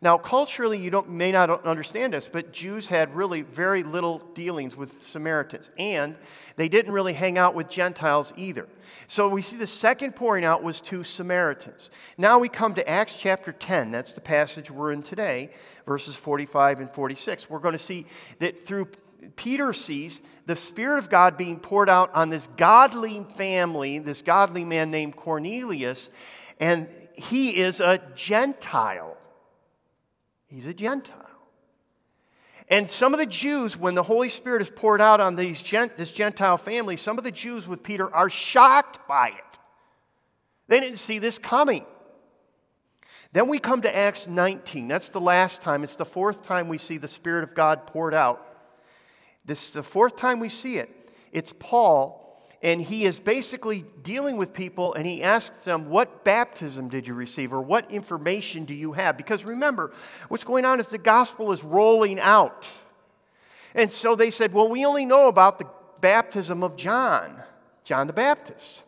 Now, 0.02 0.17
culturally, 0.17 0.79
you 0.79 0.91
don't, 0.91 1.11
may 1.11 1.31
not 1.31 1.64
understand 1.67 2.14
this, 2.14 2.26
but 2.26 2.52
Jews 2.52 2.88
had 2.88 3.14
really 3.14 3.43
very 3.43 3.82
little 3.82 4.19
dealings 4.32 4.75
with 4.75 4.93
Samaritans, 4.93 5.70
and 5.79 6.17
they 6.56 6.70
didn't 6.70 6.93
really 6.93 7.12
hang 7.12 7.37
out 7.37 7.55
with 7.55 7.69
Gentiles 7.69 8.32
either. 8.35 8.67
So 9.08 9.29
we 9.29 9.43
see 9.43 9.56
the 9.56 9.67
second 9.67 10.17
pouring 10.17 10.43
out 10.43 10.62
was 10.62 10.81
to 10.82 11.05
Samaritans. 11.05 11.91
Now 12.17 12.38
we 12.38 12.49
come 12.49 12.75
to 12.75 12.88
Acts 12.88 13.19
chapter 13.19 13.53
10. 13.53 13.91
That's 13.91 14.14
the 14.14 14.23
passage 14.23 14.70
we're 14.70 14.93
in 14.93 15.03
today, 15.03 15.50
verses 15.85 16.17
45 16.17 16.81
and 16.81 16.91
46. 16.91 17.50
We're 17.50 17.58
going 17.58 17.73
to 17.73 17.79
see 17.79 18.06
that 18.38 18.58
through 18.58 18.88
Peter 19.37 19.72
sees 19.72 20.22
the 20.46 20.56
Spirit 20.56 20.99
of 20.99 21.11
God 21.11 21.37
being 21.37 21.58
poured 21.61 21.88
out 21.88 22.14
on 22.14 22.31
this 22.31 22.49
godly 22.56 23.26
family, 23.37 23.99
this 23.99 24.22
godly 24.22 24.64
man 24.64 24.90
named 24.90 25.17
Cornelius, 25.17 26.10
and 26.58 26.89
he 27.15 27.56
is 27.56 27.81
a 27.81 28.00
Gentile. 28.15 29.17
He's 30.46 30.67
a 30.67 30.74
Gentile. 30.74 31.17
And 32.69 32.91
some 32.91 33.12
of 33.12 33.19
the 33.19 33.27
Jews, 33.27 33.77
when 33.77 33.94
the 33.94 34.03
Holy 34.03 34.29
Spirit 34.29 34.62
is 34.62 34.70
poured 34.70 35.00
out 35.00 35.20
on 35.20 35.34
these 35.34 35.60
this 35.62 36.12
Gentile 36.12 36.56
family, 36.56 36.96
some 36.96 37.19
of 37.19 37.24
the 37.24 37.32
Jews 37.32 37.67
with 37.67 37.82
Peter 37.82 38.12
are 38.15 38.31
shocked 38.31 39.06
by 39.08 39.29
it. 39.29 39.58
They 40.69 40.79
didn't 40.79 40.98
see 40.98 41.19
this 41.19 41.39
coming. 41.39 41.84
Then 43.32 43.48
we 43.48 43.58
come 43.58 43.82
to 43.82 43.96
Acts 43.96 44.29
19. 44.29 44.86
That's 44.89 45.08
the 45.08 45.20
last 45.20 45.62
time. 45.62 45.82
It's 45.84 45.96
the 45.96 46.05
fourth 46.05 46.43
time 46.43 46.69
we 46.69 46.79
see 46.79 46.96
the 46.96 47.08
Spirit 47.08 47.44
of 47.44 47.55
God 47.55 47.86
poured 47.86 48.15
out. 48.15 48.46
This 49.44 49.69
is 49.69 49.73
the 49.73 49.82
fourth 49.82 50.17
time 50.17 50.41
we 50.41 50.49
see 50.49 50.77
it. 50.79 50.91
It's 51.32 51.53
Paul 51.59 52.20
and 52.63 52.81
he 52.81 53.05
is 53.05 53.19
basically 53.19 53.87
dealing 54.03 54.37
with 54.37 54.53
people 54.53 54.93
and 54.93 55.06
he 55.06 55.23
asks 55.23 55.65
them, 55.65 55.89
What 55.89 56.25
baptism 56.25 56.89
did 56.89 57.06
you 57.06 57.15
receive 57.15 57.53
or 57.53 57.61
what 57.61 57.91
information 57.91 58.65
do 58.67 58.75
you 58.75 58.93
have? 58.93 59.17
Because 59.17 59.44
remember, 59.44 59.93
what's 60.29 60.44
going 60.44 60.65
on 60.67 60.79
is 60.79 60.89
the 60.89 60.99
gospel 60.99 61.53
is 61.53 61.65
rolling 61.65 62.20
out. 62.20 62.69
And 63.75 63.91
so 63.91 64.15
they 64.15 64.31
said, 64.31 64.53
Well, 64.53 64.69
we 64.69 64.85
only 64.85 65.06
know 65.06 65.29
about 65.29 65.59
the 65.59 65.67
baptism 66.01 66.63
of 66.63 66.77
John, 66.77 67.43
John 67.82 68.06
the 68.06 68.13
Baptist. 68.13 68.82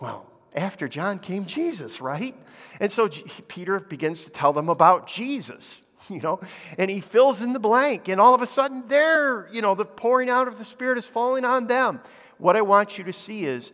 Well, 0.00 0.26
after 0.54 0.88
John 0.88 1.20
came 1.20 1.46
Jesus, 1.46 2.00
right? 2.00 2.34
And 2.80 2.90
so 2.90 3.08
Peter 3.46 3.78
begins 3.78 4.24
to 4.24 4.30
tell 4.30 4.52
them 4.52 4.68
about 4.68 5.06
Jesus 5.06 5.82
you 6.14 6.20
know, 6.20 6.40
and 6.76 6.90
he 6.90 7.00
fills 7.00 7.40
in 7.40 7.52
the 7.52 7.60
blank, 7.60 8.08
and 8.08 8.20
all 8.20 8.34
of 8.34 8.42
a 8.42 8.46
sudden, 8.46 8.84
there, 8.88 9.48
you 9.52 9.62
know, 9.62 9.74
the 9.74 9.84
pouring 9.84 10.28
out 10.28 10.48
of 10.48 10.58
the 10.58 10.64
Spirit 10.64 10.98
is 10.98 11.06
falling 11.06 11.44
on 11.44 11.66
them. 11.66 12.00
What 12.38 12.56
I 12.56 12.62
want 12.62 12.98
you 12.98 13.04
to 13.04 13.12
see 13.12 13.44
is 13.44 13.72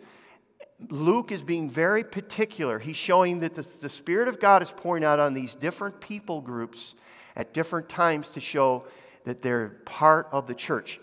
Luke 0.91 1.33
is 1.33 1.43
being 1.43 1.71
very 1.71 2.05
particular. 2.05 2.79
He's 2.79 2.97
showing 2.97 3.41
that 3.41 3.55
the, 3.55 3.67
the 3.81 3.89
Spirit 3.89 4.29
of 4.29 4.39
God 4.39 4.63
is 4.63 4.71
pouring 4.71 5.05
out 5.05 5.19
on 5.19 5.35
these 5.35 5.55
different 5.55 6.01
people 6.01 6.41
groups 6.41 6.95
at 7.35 7.55
different 7.55 7.89
times 7.89 8.29
to 8.29 8.41
show 8.41 8.85
that 9.25 9.43
they're 9.43 9.69
part 9.85 10.29
of 10.33 10.47
the 10.47 10.55
church. 10.55 11.01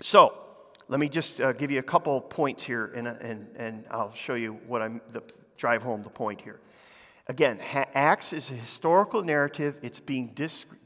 So, 0.00 0.38
let 0.88 1.00
me 1.00 1.08
just 1.08 1.40
uh, 1.40 1.52
give 1.52 1.70
you 1.70 1.78
a 1.78 1.82
couple 1.82 2.20
points 2.20 2.64
here, 2.64 2.92
and, 2.94 3.06
and, 3.06 3.48
and 3.56 3.84
I'll 3.90 4.14
show 4.14 4.34
you 4.34 4.54
what 4.66 4.82
I'm 4.82 5.00
the, 5.12 5.22
drive 5.56 5.82
home 5.82 6.02
the 6.02 6.10
point 6.10 6.40
here. 6.40 6.60
Again, 7.32 7.60
Acts 7.94 8.34
is 8.34 8.50
a 8.50 8.54
historical 8.54 9.22
narrative. 9.22 9.80
It's 9.80 10.00
being 10.00 10.34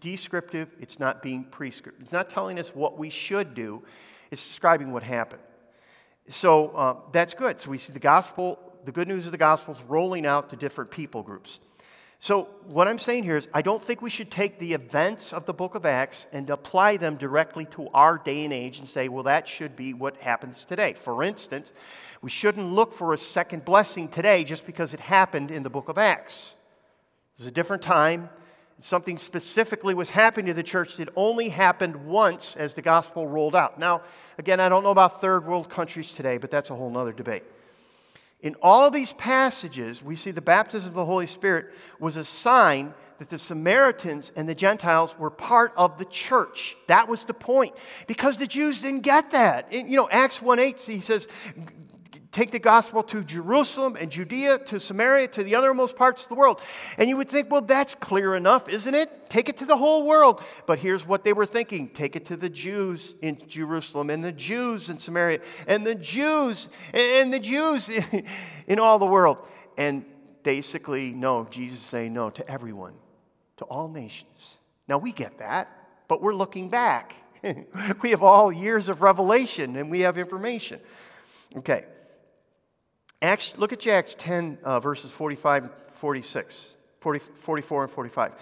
descriptive, 0.00 0.68
it's 0.78 1.00
not 1.00 1.20
being 1.20 1.42
prescriptive. 1.42 2.04
It's 2.04 2.12
not 2.12 2.30
telling 2.30 2.60
us 2.60 2.72
what 2.72 2.96
we 2.96 3.10
should 3.10 3.52
do, 3.52 3.82
it's 4.30 4.46
describing 4.46 4.92
what 4.92 5.02
happened. 5.02 5.42
So 6.28 6.68
uh, 6.68 6.96
that's 7.10 7.34
good. 7.34 7.60
So 7.60 7.70
we 7.70 7.78
see 7.78 7.92
the 7.92 7.98
gospel 7.98 8.60
the 8.84 8.92
good 8.92 9.08
news 9.08 9.26
of 9.26 9.32
the 9.32 9.38
gospel 9.38 9.74
is 9.74 9.82
rolling 9.88 10.24
out 10.24 10.50
to 10.50 10.56
different 10.56 10.92
people 10.92 11.24
groups. 11.24 11.58
So, 12.18 12.48
what 12.66 12.88
I'm 12.88 12.98
saying 12.98 13.24
here 13.24 13.36
is, 13.36 13.46
I 13.52 13.60
don't 13.60 13.82
think 13.82 14.00
we 14.00 14.08
should 14.08 14.30
take 14.30 14.58
the 14.58 14.72
events 14.72 15.34
of 15.34 15.44
the 15.44 15.52
book 15.52 15.74
of 15.74 15.84
Acts 15.84 16.26
and 16.32 16.48
apply 16.48 16.96
them 16.96 17.16
directly 17.16 17.66
to 17.66 17.88
our 17.92 18.16
day 18.16 18.44
and 18.44 18.54
age 18.54 18.78
and 18.78 18.88
say, 18.88 19.08
well, 19.08 19.24
that 19.24 19.46
should 19.46 19.76
be 19.76 19.92
what 19.92 20.16
happens 20.16 20.64
today. 20.64 20.94
For 20.94 21.22
instance, 21.22 21.74
we 22.22 22.30
shouldn't 22.30 22.72
look 22.72 22.94
for 22.94 23.12
a 23.12 23.18
second 23.18 23.64
blessing 23.66 24.08
today 24.08 24.44
just 24.44 24.64
because 24.66 24.94
it 24.94 25.00
happened 25.00 25.50
in 25.50 25.62
the 25.62 25.70
book 25.70 25.90
of 25.90 25.98
Acts. 25.98 26.54
It's 27.36 27.46
a 27.46 27.50
different 27.50 27.82
time. 27.82 28.30
Something 28.80 29.18
specifically 29.18 29.94
was 29.94 30.10
happening 30.10 30.46
to 30.46 30.54
the 30.54 30.62
church 30.62 30.96
that 30.96 31.10
only 31.16 31.50
happened 31.50 32.06
once 32.06 32.56
as 32.56 32.74
the 32.74 32.82
gospel 32.82 33.26
rolled 33.26 33.54
out. 33.54 33.78
Now, 33.78 34.02
again, 34.38 34.58
I 34.58 34.70
don't 34.70 34.82
know 34.82 34.90
about 34.90 35.20
third 35.20 35.46
world 35.46 35.68
countries 35.68 36.12
today, 36.12 36.38
but 36.38 36.50
that's 36.50 36.70
a 36.70 36.74
whole 36.74 36.96
other 36.96 37.12
debate. 37.12 37.44
In 38.40 38.54
all 38.62 38.90
these 38.90 39.12
passages, 39.14 40.02
we 40.02 40.14
see 40.14 40.30
the 40.30 40.42
baptism 40.42 40.90
of 40.90 40.94
the 40.94 41.04
Holy 41.04 41.26
Spirit 41.26 41.72
was 41.98 42.16
a 42.16 42.24
sign 42.24 42.94
that 43.18 43.30
the 43.30 43.38
Samaritans 43.38 44.30
and 44.36 44.48
the 44.48 44.54
Gentiles 44.54 45.18
were 45.18 45.30
part 45.30 45.72
of 45.76 45.98
the 45.98 46.04
church. 46.04 46.76
That 46.86 47.08
was 47.08 47.24
the 47.24 47.34
point. 47.34 47.74
Because 48.06 48.36
the 48.36 48.46
Jews 48.46 48.82
didn't 48.82 49.00
get 49.00 49.30
that. 49.30 49.72
In, 49.72 49.88
you 49.88 49.96
know, 49.96 50.08
Acts 50.10 50.42
1 50.42 50.58
8, 50.58 50.82
he 50.82 51.00
says, 51.00 51.28
take 52.36 52.50
the 52.50 52.58
gospel 52.58 53.02
to 53.02 53.24
Jerusalem 53.24 53.96
and 53.98 54.10
Judea, 54.10 54.58
to 54.66 54.78
Samaria, 54.78 55.28
to 55.28 55.42
the 55.42 55.54
othermost 55.54 55.96
parts 55.96 56.22
of 56.22 56.28
the 56.28 56.34
world. 56.34 56.60
And 56.98 57.08
you 57.08 57.16
would 57.16 57.30
think, 57.30 57.50
well, 57.50 57.62
that's 57.62 57.94
clear 57.94 58.34
enough, 58.34 58.68
isn't 58.68 58.94
it? 58.94 59.30
Take 59.30 59.48
it 59.48 59.56
to 59.56 59.64
the 59.64 59.78
whole 59.78 60.06
world. 60.06 60.42
But 60.66 60.78
here's 60.78 61.06
what 61.06 61.24
they 61.24 61.32
were 61.32 61.46
thinking 61.46 61.88
take 61.88 62.14
it 62.14 62.26
to 62.26 62.36
the 62.36 62.50
Jews 62.50 63.14
in 63.22 63.38
Jerusalem, 63.48 64.10
and 64.10 64.22
the 64.22 64.32
Jews 64.32 64.90
in 64.90 64.98
Samaria, 64.98 65.40
and 65.66 65.86
the 65.86 65.94
Jews, 65.94 66.68
and 66.92 67.32
the 67.32 67.40
Jews 67.40 67.90
in 68.66 68.78
all 68.78 68.98
the 68.98 69.06
world. 69.06 69.38
And 69.78 70.04
basically, 70.42 71.12
no, 71.12 71.46
Jesus 71.50 71.80
saying 71.80 72.12
no 72.12 72.28
to 72.28 72.50
everyone, 72.50 72.92
to 73.56 73.64
all 73.64 73.88
nations. 73.88 74.58
Now 74.88 74.98
we 74.98 75.10
get 75.10 75.38
that, 75.38 75.70
but 76.06 76.20
we're 76.20 76.34
looking 76.34 76.68
back. 76.68 77.14
we 78.02 78.10
have 78.10 78.22
all 78.22 78.52
years 78.52 78.90
of 78.90 79.00
revelation 79.00 79.76
and 79.76 79.90
we 79.90 80.00
have 80.00 80.18
information. 80.18 80.80
Okay, 81.56 81.86
Acts, 83.22 83.56
look 83.56 83.72
at 83.72 83.86
Acts 83.86 84.14
10, 84.18 84.58
uh, 84.62 84.80
verses 84.80 85.10
45 85.10 85.64
and 85.64 85.72
46, 85.88 86.74
40, 87.00 87.18
44 87.18 87.82
and 87.84 87.92
45. 87.92 88.32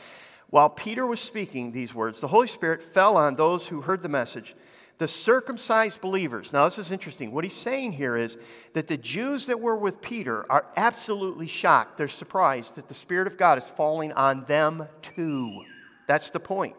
While 0.50 0.70
Peter 0.70 1.06
was 1.06 1.20
speaking 1.20 1.72
these 1.72 1.94
words, 1.94 2.20
the 2.20 2.28
Holy 2.28 2.46
Spirit 2.46 2.82
fell 2.82 3.16
on 3.16 3.36
those 3.36 3.66
who 3.66 3.80
heard 3.80 4.02
the 4.02 4.08
message, 4.08 4.54
the 4.98 5.08
circumcised 5.08 6.00
believers. 6.00 6.52
Now, 6.52 6.64
this 6.64 6.78
is 6.78 6.90
interesting. 6.90 7.32
What 7.32 7.44
he's 7.44 7.54
saying 7.54 7.92
here 7.92 8.16
is 8.16 8.38
that 8.72 8.86
the 8.86 8.96
Jews 8.96 9.46
that 9.46 9.60
were 9.60 9.76
with 9.76 10.00
Peter 10.00 10.50
are 10.50 10.66
absolutely 10.76 11.48
shocked. 11.48 11.96
They're 11.96 12.08
surprised 12.08 12.76
that 12.76 12.88
the 12.88 12.94
Spirit 12.94 13.26
of 13.26 13.36
God 13.36 13.58
is 13.58 13.68
falling 13.68 14.12
on 14.12 14.44
them 14.44 14.86
too. 15.02 15.64
That's 16.06 16.30
the 16.30 16.40
point. 16.40 16.76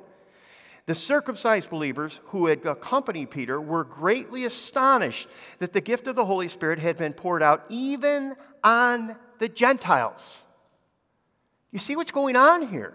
The 0.86 0.96
circumcised 0.96 1.72
believers 1.72 2.22
who 2.26 2.46
had 2.46 2.64
accompanied 2.66 3.32
Peter 3.32 3.60
were 3.60 3.84
greatly 3.84 4.46
astonished 4.46 5.28
that 5.58 5.74
the 5.74 5.82
gift 5.82 6.08
of 6.08 6.16
the 6.16 6.26
Holy 6.26 6.48
Spirit 6.48 6.78
had 6.78 6.98
been 6.98 7.14
poured 7.14 7.42
out 7.42 7.66
even 7.70 8.36
on 8.64 9.16
the 9.40 9.50
Gentiles. 9.50 10.44
You 11.72 11.80
see 11.80 11.96
what's 11.96 12.12
going 12.12 12.36
on 12.36 12.68
here? 12.68 12.94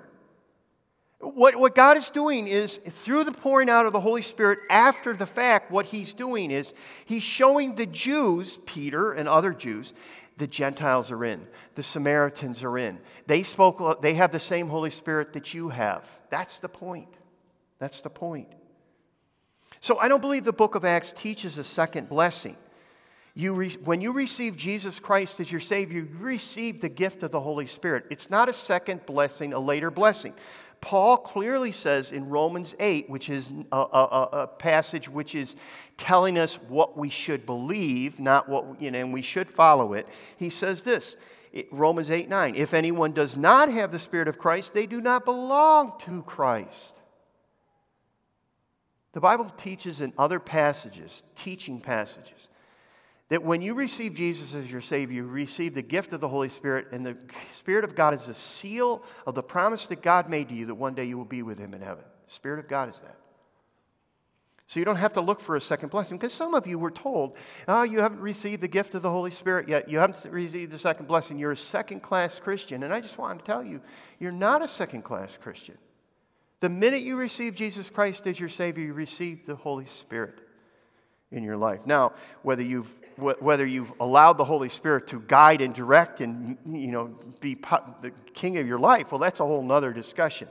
What, 1.19 1.57
what 1.57 1.75
God 1.75 1.99
is 1.99 2.09
doing 2.09 2.47
is, 2.47 2.79
through 2.79 3.25
the 3.25 3.33
pouring 3.33 3.69
out 3.69 3.85
of 3.85 3.93
the 3.93 4.01
Holy 4.01 4.23
Spirit 4.23 4.61
after 4.71 5.15
the 5.15 5.27
fact, 5.27 5.71
what 5.71 5.87
He's 5.87 6.15
doing 6.15 6.51
is 6.51 6.73
He's 7.05 7.23
showing 7.23 7.75
the 7.75 7.87
Jews, 7.87 8.59
Peter 8.65 9.13
and 9.13 9.29
other 9.29 9.53
Jews, 9.53 9.93
the 10.39 10.47
Gentiles 10.47 11.11
are 11.11 11.23
in, 11.25 11.47
the 11.75 11.83
Samaritans 11.83 12.65
are 12.65 12.79
in. 12.79 12.99
They 13.27 13.43
spoke, 13.43 14.01
they 14.01 14.15
have 14.15 14.33
the 14.33 14.41
same 14.41 14.69
Holy 14.69 14.89
Spirit 14.89 15.35
that 15.35 15.53
you 15.53 15.69
have. 15.69 16.21
That's 16.31 16.61
the 16.61 16.69
point. 16.71 17.09
That's 17.81 18.03
the 18.03 18.11
point. 18.11 18.49
So 19.81 19.99
I 19.99 20.07
don't 20.09 20.21
believe 20.21 20.45
the 20.45 20.53
book 20.53 20.75
of 20.77 20.85
Acts 20.85 21.13
teaches 21.13 21.59
a 21.59 21.65
second 21.65 22.09
blessing. 22.09 22.57
You 23.35 23.55
re- 23.55 23.77
when 23.85 24.01
you 24.01 24.13
receive 24.13 24.57
Jesus 24.57 25.01
Christ 25.01 25.41
as 25.41 25.51
your 25.51 25.61
Savior, 25.61 26.01
you 26.01 26.09
receive 26.19 26.81
the 26.81 26.89
gift 26.89 27.23
of 27.23 27.31
the 27.31 27.41
Holy 27.41 27.67
Spirit. 27.67 28.05
It's 28.11 28.29
not 28.29 28.49
a 28.49 28.53
second 28.53 29.07
blessing, 29.07 29.55
a 29.55 29.59
later 29.59 29.91
blessing. 29.91 30.35
Paul 30.81 31.19
clearly 31.19 31.73
says 31.73 32.13
in 32.13 32.29
Romans 32.29 32.75
8, 32.81 33.09
which 33.09 33.31
is 33.31 33.49
a, 33.71 33.77
a, 33.77 34.29
a, 34.33 34.47
passage 34.47 35.09
which 35.09 35.35
is 35.35 35.55
telling 35.99 36.39
us 36.39 36.55
what 36.55 36.97
we 36.97 37.11
should 37.11 37.45
believe, 37.45 38.19
not 38.19 38.49
what, 38.49 38.81
you 38.81 38.91
know, 38.91 38.99
and 38.99 39.13
we 39.13 39.21
should 39.21 39.49
follow 39.49 39.93
it. 39.93 40.09
He 40.37 40.49
says 40.49 40.83
this 40.83 41.17
Romans 41.71 42.11
8 42.11 42.29
9. 42.29 42.55
If 42.55 42.73
anyone 42.75 43.13
does 43.13 43.37
not 43.37 43.71
have 43.71 43.93
the 43.93 43.99
Spirit 43.99 44.29
of 44.29 44.39
Christ, 44.39 44.73
they 44.73 44.87
do 44.87 45.01
not 45.01 45.25
belong 45.25 45.93
to 46.01 46.23
Christ. 46.23 47.00
The 49.13 49.21
Bible 49.21 49.51
teaches 49.57 50.01
in 50.01 50.13
other 50.17 50.39
passages, 50.39 51.23
teaching 51.35 51.81
passages, 51.81 52.49
that 53.29 53.43
when 53.43 53.63
you 53.63 53.75
receive 53.75 54.15
Jesus 54.15 54.55
as 54.55 54.71
your 54.71 54.81
Savior, 54.81 55.23
you 55.23 55.27
receive 55.27 55.75
the 55.75 55.83
gift 55.83 56.13
of 56.13 56.21
the 56.21 56.29
Holy 56.29 56.49
Spirit, 56.49 56.89
and 56.93 57.05
the 57.05 57.17
Spirit 57.51 57.85
of 57.85 57.95
God 57.95 58.15
is 58.15 58.27
the 58.27 58.35
seal 58.35 59.03
of 59.27 59.35
the 59.35 59.43
promise 59.43 59.87
that 59.87 60.03
God 60.03 60.29
made 60.29 60.49
to 60.49 60.55
you 60.55 60.67
that 60.67 60.75
one 60.75 60.95
day 60.95 61.05
you 61.05 61.17
will 61.17 61.25
be 61.25 61.43
with 61.43 61.59
Him 61.59 61.75
in 61.75 61.81
heaven. 61.81 62.05
The 62.27 62.33
Spirit 62.33 62.59
of 62.61 62.69
God 62.69 62.89
is 62.89 63.01
that. 63.01 63.17
So 64.71 64.79
you 64.79 64.85
don't 64.85 64.97
have 64.97 65.15
to 65.15 65.21
look 65.21 65.41
for 65.41 65.57
a 65.57 65.61
second 65.61 65.91
blessing 65.91 66.17
because 66.17 66.33
some 66.33 66.55
of 66.55 66.65
you 66.65 66.79
were 66.79 66.93
told, 66.93 67.37
oh, 67.67 67.83
you 67.83 67.99
haven't 67.99 68.21
received 68.21 68.63
the 68.63 68.69
gift 68.69 68.95
of 68.95 69.03
the 69.03 69.11
Holy 69.11 69.33
Spirit 69.33 69.69
yet. 69.69 69.89
You 69.89 69.99
haven't 69.99 70.25
received 70.31 70.71
the 70.71 70.79
second 70.79 71.09
blessing. 71.09 71.41
You're 71.41 71.51
a 71.51 71.57
second 71.57 72.03
class 72.05 72.39
Christian. 72.39 72.85
And 72.85 72.95
I 72.95 73.01
just 73.01 73.19
want 73.19 73.41
to 73.41 73.45
tell 73.45 73.65
you, 73.65 73.81
you're 74.21 74.31
not 74.31 74.63
a 74.63 74.69
second 74.69 75.03
class 75.03 75.37
Christian. 75.37 75.77
The 76.61 76.69
minute 76.69 77.01
you 77.01 77.17
receive 77.17 77.55
Jesus 77.55 77.89
Christ 77.89 78.27
as 78.27 78.39
your 78.39 78.51
Savior, 78.51 78.85
you 78.85 78.93
receive 78.93 79.47
the 79.47 79.57
Holy 79.57 79.87
Spirit 79.87 80.39
in 81.31 81.43
your 81.43 81.57
life. 81.57 81.87
Now, 81.87 82.13
whether 82.43 82.63
you've 82.63 82.95
whether 83.17 83.67
you've 83.67 83.93
allowed 84.01 84.39
the 84.39 84.45
Holy 84.45 84.71
Spirit 84.71 85.07
to 85.09 85.21
guide 85.21 85.61
and 85.61 85.75
direct 85.75 86.23
and 86.23 86.57
you 86.65 86.91
know 86.91 87.15
be 87.41 87.55
the 87.55 88.13
king 88.33 88.57
of 88.57 88.67
your 88.67 88.79
life, 88.79 89.13
well, 89.13 89.19
that's 89.19 89.41
a 89.41 89.45
whole 89.45 89.71
other 89.71 89.93
discussion. 89.93 90.49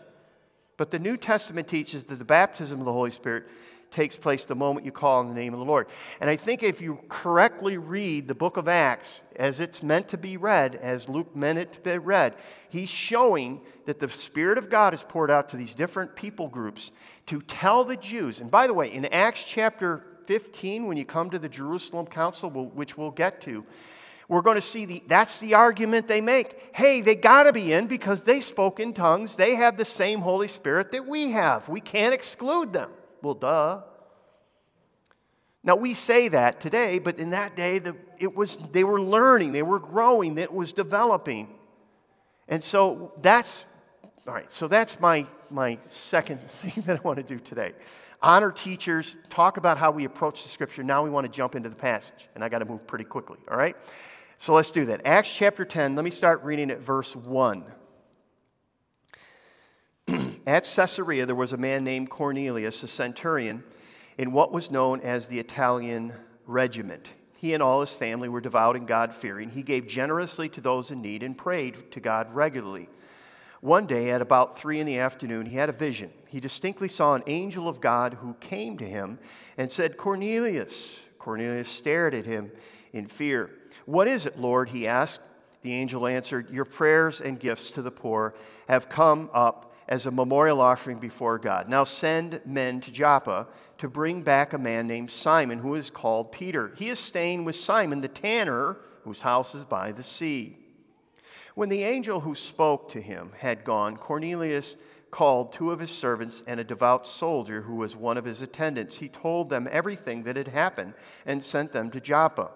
But 0.77 0.91
the 0.91 0.99
New 0.99 1.17
Testament 1.17 1.67
teaches 1.67 2.03
that 2.03 2.19
the 2.19 2.25
baptism 2.25 2.79
of 2.79 2.85
the 2.85 2.93
Holy 2.93 3.11
Spirit 3.11 3.47
takes 3.91 4.15
place 4.15 4.45
the 4.45 4.55
moment 4.55 4.85
you 4.85 4.91
call 4.91 5.19
on 5.19 5.27
the 5.27 5.33
name 5.33 5.53
of 5.53 5.59
the 5.59 5.65
Lord. 5.65 5.87
And 6.21 6.29
I 6.29 6.35
think 6.35 6.63
if 6.63 6.81
you 6.81 6.99
correctly 7.09 7.77
read 7.77 8.27
the 8.27 8.35
book 8.35 8.57
of 8.57 8.67
Acts 8.67 9.21
as 9.35 9.59
it's 9.59 9.81
meant 9.81 10.09
to 10.09 10.17
be 10.17 10.37
read, 10.37 10.75
as 10.75 11.09
Luke 11.09 11.35
meant 11.35 11.59
it 11.59 11.73
to 11.73 11.79
be 11.79 11.97
read, 11.97 12.35
he's 12.69 12.89
showing 12.89 13.61
that 13.85 13.99
the 13.99 14.09
Spirit 14.09 14.57
of 14.57 14.69
God 14.69 14.93
is 14.93 15.03
poured 15.03 15.31
out 15.31 15.49
to 15.49 15.57
these 15.57 15.73
different 15.73 16.15
people 16.15 16.47
groups 16.47 16.91
to 17.27 17.41
tell 17.41 17.83
the 17.83 17.97
Jews. 17.97 18.41
And 18.41 18.51
by 18.51 18.67
the 18.67 18.73
way, 18.73 18.91
in 18.93 19.05
Acts 19.05 19.43
chapter 19.43 20.05
15, 20.27 20.85
when 20.85 20.97
you 20.97 21.05
come 21.05 21.29
to 21.31 21.39
the 21.39 21.49
Jerusalem 21.49 22.05
Council, 22.05 22.49
which 22.49 22.97
we'll 22.97 23.11
get 23.11 23.41
to, 23.41 23.65
we're 24.27 24.43
going 24.43 24.57
to 24.57 24.61
see 24.61 24.85
the, 24.85 25.03
that's 25.07 25.39
the 25.39 25.55
argument 25.55 26.07
they 26.07 26.21
make. 26.21 26.69
Hey, 26.75 27.01
they 27.01 27.15
got 27.15 27.43
to 27.43 27.53
be 27.53 27.73
in 27.73 27.87
because 27.87 28.23
they 28.23 28.41
spoke 28.41 28.79
in 28.79 28.93
tongues. 28.93 29.35
They 29.35 29.55
have 29.55 29.75
the 29.75 29.85
same 29.85 30.19
Holy 30.19 30.47
Spirit 30.47 30.91
that 30.91 31.07
we 31.07 31.31
have. 31.31 31.67
We 31.67 31.81
can't 31.81 32.13
exclude 32.13 32.71
them. 32.71 32.91
Well, 33.21 33.33
duh. 33.33 33.81
Now, 35.63 35.75
we 35.75 35.93
say 35.93 36.29
that 36.29 36.61
today, 36.61 36.99
but 36.99 37.19
in 37.19 37.31
that 37.31 37.55
day, 37.55 37.79
the, 37.79 37.95
it 38.17 38.33
was, 38.33 38.57
they 38.71 38.83
were 38.83 39.01
learning, 39.01 39.51
they 39.51 39.61
were 39.61 39.79
growing, 39.79 40.37
it 40.37 40.53
was 40.53 40.71
developing. 40.71 41.53
And 42.47 42.63
so 42.63 43.13
that's, 43.21 43.65
all 44.27 44.33
right, 44.33 44.51
so 44.51 44.67
that's 44.67 44.99
my, 44.99 45.27
my 45.49 45.77
second 45.85 46.39
thing 46.49 46.83
that 46.85 46.97
I 46.97 47.01
want 47.01 47.17
to 47.17 47.23
do 47.23 47.39
today. 47.39 47.73
Honor 48.21 48.51
teachers, 48.51 49.15
talk 49.29 49.57
about 49.57 49.77
how 49.77 49.91
we 49.91 50.05
approach 50.05 50.43
the 50.43 50.49
scripture. 50.49 50.83
Now 50.83 51.03
we 51.03 51.09
want 51.09 51.25
to 51.25 51.31
jump 51.31 51.55
into 51.55 51.69
the 51.69 51.75
passage, 51.75 52.27
and 52.35 52.43
I 52.43 52.49
got 52.49 52.59
to 52.59 52.65
move 52.65 52.85
pretty 52.87 53.05
quickly, 53.05 53.39
all 53.49 53.57
right? 53.57 53.75
So 54.37 54.53
let's 54.53 54.71
do 54.71 54.85
that. 54.85 55.01
Acts 55.05 55.33
chapter 55.33 55.65
10, 55.65 55.95
let 55.95 56.05
me 56.05 56.11
start 56.11 56.43
reading 56.43 56.71
at 56.71 56.79
verse 56.79 57.15
1. 57.15 57.65
At 60.49 60.63
Caesarea, 60.63 61.27
there 61.27 61.35
was 61.35 61.53
a 61.53 61.57
man 61.57 61.83
named 61.83 62.09
Cornelius, 62.09 62.81
a 62.81 62.87
centurion, 62.87 63.63
in 64.17 64.31
what 64.31 64.51
was 64.51 64.71
known 64.71 64.99
as 65.01 65.27
the 65.27 65.37
Italian 65.37 66.11
regiment. 66.47 67.07
He 67.37 67.53
and 67.53 67.61
all 67.61 67.81
his 67.81 67.93
family 67.93 68.29
were 68.29 68.41
devout 68.41 68.75
and 68.75 68.87
God 68.87 69.13
fearing. 69.13 69.51
He 69.51 69.61
gave 69.61 69.85
generously 69.85 70.49
to 70.49 70.59
those 70.59 70.89
in 70.89 71.03
need 71.03 71.21
and 71.21 71.37
prayed 71.37 71.91
to 71.91 71.99
God 71.99 72.33
regularly. 72.33 72.89
One 73.61 73.85
day, 73.85 74.09
at 74.09 74.23
about 74.23 74.57
three 74.57 74.79
in 74.79 74.87
the 74.87 74.97
afternoon, 74.97 75.45
he 75.45 75.55
had 75.55 75.69
a 75.69 75.71
vision. 75.71 76.09
He 76.27 76.39
distinctly 76.39 76.89
saw 76.89 77.13
an 77.13 77.21
angel 77.27 77.69
of 77.69 77.79
God 77.79 78.15
who 78.15 78.33
came 78.39 78.75
to 78.79 78.85
him 78.85 79.19
and 79.55 79.71
said, 79.71 79.97
Cornelius. 79.97 80.99
Cornelius 81.19 81.69
stared 81.69 82.15
at 82.15 82.25
him 82.25 82.51
in 82.91 83.05
fear. 83.05 83.51
What 83.85 84.07
is 84.07 84.25
it, 84.25 84.39
Lord? 84.39 84.69
he 84.69 84.87
asked. 84.87 85.21
The 85.61 85.75
angel 85.75 86.07
answered, 86.07 86.49
Your 86.49 86.65
prayers 86.65 87.21
and 87.21 87.39
gifts 87.39 87.69
to 87.71 87.83
the 87.83 87.91
poor 87.91 88.33
have 88.67 88.89
come 88.89 89.29
up 89.31 89.68
as 89.89 90.05
a 90.05 90.11
memorial 90.11 90.61
offering 90.61 90.99
before 90.99 91.39
God. 91.39 91.67
Now 91.67 91.83
send 91.83 92.41
men 92.45 92.79
to 92.81 92.91
Joppa 92.91 93.47
to 93.79 93.89
bring 93.89 94.21
back 94.21 94.53
a 94.53 94.57
man 94.57 94.87
named 94.87 95.09
Simon, 95.09 95.59
who 95.59 95.73
is 95.73 95.89
called 95.89 96.31
Peter. 96.31 96.71
He 96.77 96.89
is 96.89 96.99
staying 96.99 97.43
with 97.43 97.55
Simon 97.55 97.99
the 98.01 98.07
tanner, 98.07 98.77
whose 99.03 99.21
house 99.21 99.55
is 99.55 99.65
by 99.65 99.91
the 99.91 100.03
sea. 100.03 100.57
When 101.55 101.69
the 101.69 101.83
angel 101.83 102.19
who 102.19 102.35
spoke 102.35 102.89
to 102.89 103.01
him 103.01 103.31
had 103.39 103.65
gone, 103.65 103.97
Cornelius 103.97 104.75
called 105.09 105.51
two 105.51 105.71
of 105.71 105.79
his 105.79 105.89
servants 105.89 106.43
and 106.45 106.59
a 106.59 106.63
devout 106.63 107.07
soldier 107.07 107.63
who 107.63 107.75
was 107.75 107.95
one 107.95 108.17
of 108.17 108.25
his 108.25 108.43
attendants. 108.43 108.97
He 108.97 109.09
told 109.09 109.49
them 109.49 109.67
everything 109.71 110.21
that 110.23 110.35
had 110.35 110.49
happened 110.49 110.93
and 111.25 111.43
sent 111.43 111.71
them 111.71 111.89
to 111.91 111.99
Joppa. 111.99 112.51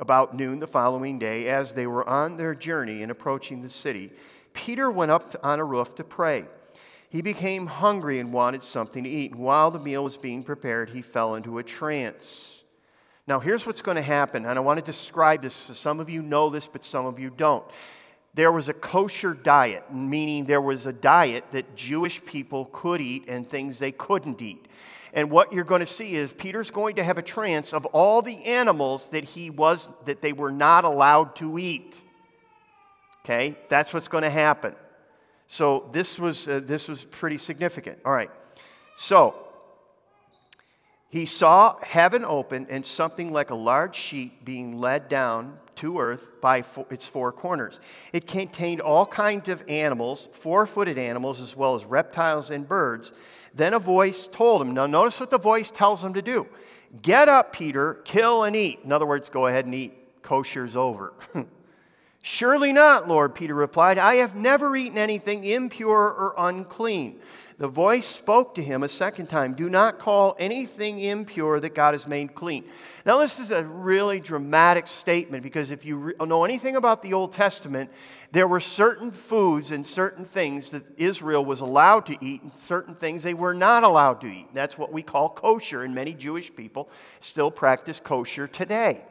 About 0.00 0.34
noon 0.34 0.58
the 0.58 0.66
following 0.66 1.20
day, 1.20 1.48
as 1.48 1.74
they 1.74 1.86
were 1.86 2.08
on 2.08 2.38
their 2.38 2.56
journey 2.56 3.02
and 3.02 3.10
approaching 3.12 3.62
the 3.62 3.70
city, 3.70 4.10
Peter 4.52 4.90
went 4.90 5.10
up 5.10 5.30
to, 5.30 5.42
on 5.42 5.60
a 5.60 5.64
roof 5.64 5.94
to 5.96 6.04
pray. 6.04 6.44
He 7.08 7.22
became 7.22 7.66
hungry 7.66 8.20
and 8.20 8.32
wanted 8.32 8.62
something 8.62 9.02
to 9.04 9.10
eat. 9.10 9.32
And 9.32 9.40
while 9.40 9.70
the 9.70 9.80
meal 9.80 10.04
was 10.04 10.16
being 10.16 10.42
prepared, 10.42 10.90
he 10.90 11.02
fell 11.02 11.34
into 11.34 11.58
a 11.58 11.62
trance. 11.62 12.62
Now, 13.26 13.40
here's 13.40 13.66
what's 13.66 13.82
going 13.82 13.96
to 13.96 14.02
happen, 14.02 14.44
and 14.44 14.58
I 14.58 14.62
want 14.62 14.78
to 14.78 14.84
describe 14.84 15.42
this. 15.42 15.54
So 15.54 15.72
Some 15.72 16.00
of 16.00 16.08
you 16.08 16.22
know 16.22 16.50
this, 16.50 16.66
but 16.66 16.84
some 16.84 17.06
of 17.06 17.18
you 17.18 17.30
don't. 17.30 17.64
There 18.34 18.52
was 18.52 18.68
a 18.68 18.72
kosher 18.72 19.34
diet, 19.34 19.92
meaning 19.92 20.44
there 20.44 20.60
was 20.60 20.86
a 20.86 20.92
diet 20.92 21.44
that 21.50 21.74
Jewish 21.74 22.24
people 22.24 22.66
could 22.72 23.00
eat 23.00 23.24
and 23.28 23.48
things 23.48 23.78
they 23.78 23.92
couldn't 23.92 24.40
eat. 24.40 24.66
And 25.12 25.30
what 25.30 25.52
you're 25.52 25.64
going 25.64 25.80
to 25.80 25.86
see 25.86 26.14
is 26.14 26.32
Peter's 26.32 26.70
going 26.70 26.96
to 26.96 27.02
have 27.02 27.18
a 27.18 27.22
trance 27.22 27.72
of 27.72 27.86
all 27.86 28.22
the 28.22 28.44
animals 28.44 29.08
that 29.08 29.24
he 29.24 29.50
was 29.50 29.88
that 30.04 30.22
they 30.22 30.32
were 30.32 30.52
not 30.52 30.84
allowed 30.84 31.34
to 31.36 31.58
eat. 31.58 31.96
Okay, 33.24 33.56
that's 33.68 33.92
what's 33.92 34.08
going 34.08 34.24
to 34.24 34.30
happen. 34.30 34.74
So 35.46 35.88
this 35.92 36.18
was, 36.18 36.46
uh, 36.48 36.60
this 36.62 36.88
was 36.88 37.04
pretty 37.04 37.38
significant. 37.38 37.98
All 38.04 38.12
right. 38.12 38.30
So 38.96 39.34
he 41.08 41.26
saw 41.26 41.76
heaven 41.82 42.24
open 42.24 42.68
and 42.70 42.86
something 42.86 43.32
like 43.32 43.50
a 43.50 43.54
large 43.54 43.96
sheet 43.96 44.44
being 44.44 44.78
led 44.78 45.08
down 45.08 45.58
to 45.76 45.98
earth 45.98 46.30
by 46.40 46.62
its 46.90 47.08
four 47.08 47.32
corners. 47.32 47.80
It 48.12 48.26
contained 48.26 48.80
all 48.80 49.06
kinds 49.06 49.48
of 49.48 49.64
animals, 49.68 50.28
four 50.32 50.66
footed 50.66 50.98
animals, 50.98 51.40
as 51.40 51.56
well 51.56 51.74
as 51.74 51.84
reptiles 51.84 52.50
and 52.50 52.68
birds. 52.68 53.12
Then 53.54 53.74
a 53.74 53.78
voice 53.78 54.26
told 54.26 54.62
him, 54.62 54.72
now 54.72 54.86
notice 54.86 55.18
what 55.18 55.30
the 55.30 55.38
voice 55.38 55.70
tells 55.70 56.04
him 56.04 56.14
to 56.14 56.22
do 56.22 56.46
Get 57.02 57.28
up, 57.28 57.52
Peter, 57.52 57.94
kill 58.04 58.44
and 58.44 58.54
eat. 58.56 58.80
In 58.84 58.92
other 58.92 59.06
words, 59.06 59.30
go 59.30 59.46
ahead 59.46 59.64
and 59.64 59.74
eat. 59.74 60.22
Kosher's 60.22 60.76
over. 60.76 61.12
Surely 62.22 62.72
not, 62.72 63.08
Lord, 63.08 63.34
Peter 63.34 63.54
replied. 63.54 63.96
I 63.96 64.16
have 64.16 64.34
never 64.34 64.76
eaten 64.76 64.98
anything 64.98 65.44
impure 65.44 65.98
or 65.98 66.34
unclean. 66.36 67.20
The 67.56 67.68
voice 67.68 68.06
spoke 68.06 68.54
to 68.54 68.62
him 68.62 68.82
a 68.82 68.88
second 68.88 69.28
time 69.28 69.52
Do 69.52 69.68
not 69.68 69.98
call 69.98 70.34
anything 70.38 70.98
impure 70.98 71.60
that 71.60 71.74
God 71.74 71.92
has 71.92 72.06
made 72.06 72.34
clean. 72.34 72.64
Now, 73.04 73.18
this 73.18 73.38
is 73.38 73.50
a 73.50 73.64
really 73.64 74.18
dramatic 74.18 74.86
statement 74.86 75.42
because 75.42 75.70
if 75.70 75.84
you 75.84 75.96
re- 75.96 76.14
know 76.26 76.44
anything 76.44 76.76
about 76.76 77.02
the 77.02 77.12
Old 77.12 77.32
Testament, 77.32 77.90
there 78.32 78.48
were 78.48 78.60
certain 78.60 79.10
foods 79.10 79.72
and 79.72 79.86
certain 79.86 80.24
things 80.24 80.70
that 80.70 80.84
Israel 80.98 81.44
was 81.44 81.60
allowed 81.60 82.06
to 82.06 82.16
eat 82.24 82.42
and 82.42 82.52
certain 82.54 82.94
things 82.94 83.22
they 83.22 83.34
were 83.34 83.54
not 83.54 83.82
allowed 83.82 84.22
to 84.22 84.26
eat. 84.26 84.48
That's 84.54 84.78
what 84.78 84.90
we 84.90 85.02
call 85.02 85.28
kosher, 85.28 85.82
and 85.84 85.94
many 85.94 86.14
Jewish 86.14 86.54
people 86.54 86.88
still 87.20 87.50
practice 87.50 88.00
kosher 88.00 88.46
today. 88.46 89.04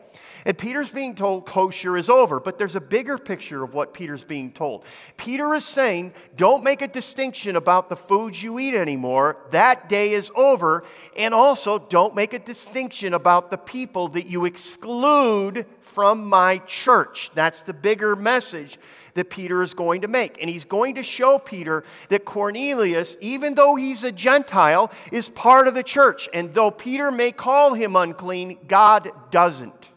And 0.46 0.58
Peter's 0.58 0.89
being 0.89 1.15
told 1.15 1.46
kosher 1.46 1.98
is 1.98 2.10
over, 2.10 2.39
but 2.39 2.58
there's 2.58 2.75
a 2.75 2.81
bigger 2.81 3.17
picture 3.17 3.63
of 3.63 3.74
what 3.74 3.93
Peter's 3.93 4.24
being 4.24 4.51
told. 4.51 4.86
Peter 5.17 5.53
is 5.53 5.65
saying, 5.65 6.13
don't 6.36 6.63
make 6.63 6.81
a 6.81 6.88
distinction 6.88 7.55
about 7.55 7.89
the 7.89 7.96
foods 7.96 8.41
you 8.41 8.60
eat 8.60 8.74
anymore. 8.74 9.38
That 9.51 9.89
day 9.89 10.12
is 10.12 10.31
over. 10.36 10.84
And 11.17 11.34
also, 11.34 11.79
don't 11.79 12.15
make 12.15 12.34
a 12.34 12.39
distinction 12.39 13.13
about 13.13 13.51
the 13.51 13.58
people 13.58 14.08
that 14.10 14.27
you 14.27 14.46
exclude 14.46 15.65
from 15.81 16.25
my 16.25 16.60
church. 16.60 17.31
That's 17.34 17.63
the 17.63 17.74
bigger 17.74 18.15
message 18.15 18.77
that 19.15 19.29
Peter 19.29 19.62
is 19.62 19.74
going 19.74 20.01
to 20.01 20.08
make. 20.08 20.39
And 20.39 20.49
he's 20.49 20.65
going 20.65 20.95
to 20.95 21.04
show 21.04 21.39
Peter 21.39 21.84
that 22.10 22.25
Cornelius, 22.25 23.17
even 23.19 23.56
though 23.56 23.75
he's 23.75 24.04
a 24.04 24.12
Gentile, 24.12 24.91
is 25.12 25.30
part 25.30 25.67
of 25.67 25.73
the 25.73 25.84
church. 25.84 26.30
And 26.34 26.54
though 26.54 26.71
Peter 26.71 27.12
may 27.12 27.32
call 27.32 27.73
him 27.73 27.95
unclean, 27.95 28.58
God 28.67 29.12
doesn't. 29.32 29.91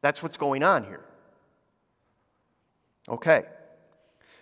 That's 0.00 0.22
what's 0.22 0.36
going 0.36 0.62
on 0.62 0.84
here. 0.84 1.04
Okay. 3.08 3.44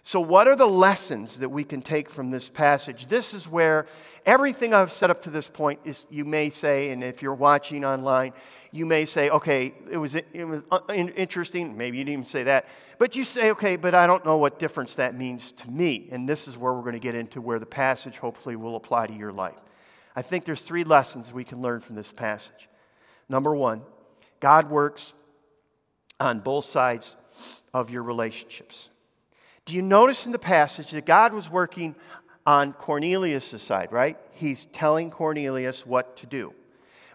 So, 0.02 0.20
what 0.20 0.46
are 0.46 0.54
the 0.54 0.68
lessons 0.68 1.40
that 1.40 1.48
we 1.48 1.64
can 1.64 1.82
take 1.82 2.08
from 2.08 2.30
this 2.30 2.48
passage? 2.48 3.06
This 3.06 3.34
is 3.34 3.48
where 3.48 3.86
everything 4.24 4.72
I've 4.72 4.92
set 4.92 5.10
up 5.10 5.22
to 5.22 5.30
this 5.30 5.48
point 5.48 5.80
is, 5.84 6.06
you 6.10 6.24
may 6.24 6.48
say, 6.48 6.90
and 6.90 7.02
if 7.02 7.22
you're 7.22 7.34
watching 7.34 7.84
online, 7.84 8.32
you 8.70 8.86
may 8.86 9.04
say, 9.04 9.30
okay, 9.30 9.74
it 9.90 9.96
was, 9.96 10.14
it 10.14 10.44
was 10.44 10.62
uh, 10.70 10.78
interesting. 10.94 11.76
Maybe 11.76 11.98
you 11.98 12.04
didn't 12.04 12.12
even 12.12 12.24
say 12.24 12.44
that. 12.44 12.68
But 12.98 13.16
you 13.16 13.24
say, 13.24 13.50
okay, 13.50 13.74
but 13.74 13.96
I 13.96 14.06
don't 14.06 14.24
know 14.24 14.36
what 14.36 14.60
difference 14.60 14.94
that 14.94 15.16
means 15.16 15.50
to 15.50 15.68
me. 15.68 16.08
And 16.12 16.28
this 16.28 16.46
is 16.46 16.56
where 16.56 16.72
we're 16.72 16.82
going 16.82 16.92
to 16.92 17.00
get 17.00 17.16
into 17.16 17.40
where 17.40 17.58
the 17.58 17.66
passage 17.66 18.18
hopefully 18.18 18.54
will 18.54 18.76
apply 18.76 19.08
to 19.08 19.12
your 19.12 19.32
life. 19.32 19.58
I 20.14 20.22
think 20.22 20.44
there's 20.44 20.62
three 20.62 20.84
lessons 20.84 21.32
we 21.32 21.42
can 21.42 21.60
learn 21.60 21.80
from 21.80 21.96
this 21.96 22.12
passage. 22.12 22.68
Number 23.28 23.56
one, 23.56 23.82
God 24.38 24.70
works 24.70 25.14
on 26.20 26.40
both 26.40 26.64
sides 26.64 27.16
of 27.74 27.90
your 27.90 28.02
relationships. 28.02 28.88
Do 29.64 29.74
you 29.74 29.82
notice 29.82 30.26
in 30.26 30.32
the 30.32 30.38
passage 30.38 30.92
that 30.92 31.06
God 31.06 31.32
was 31.32 31.50
working 31.50 31.96
on 32.46 32.72
Cornelius' 32.72 33.60
side, 33.60 33.90
right? 33.90 34.16
He's 34.32 34.66
telling 34.66 35.10
Cornelius 35.10 35.84
what 35.84 36.16
to 36.18 36.26
do. 36.26 36.54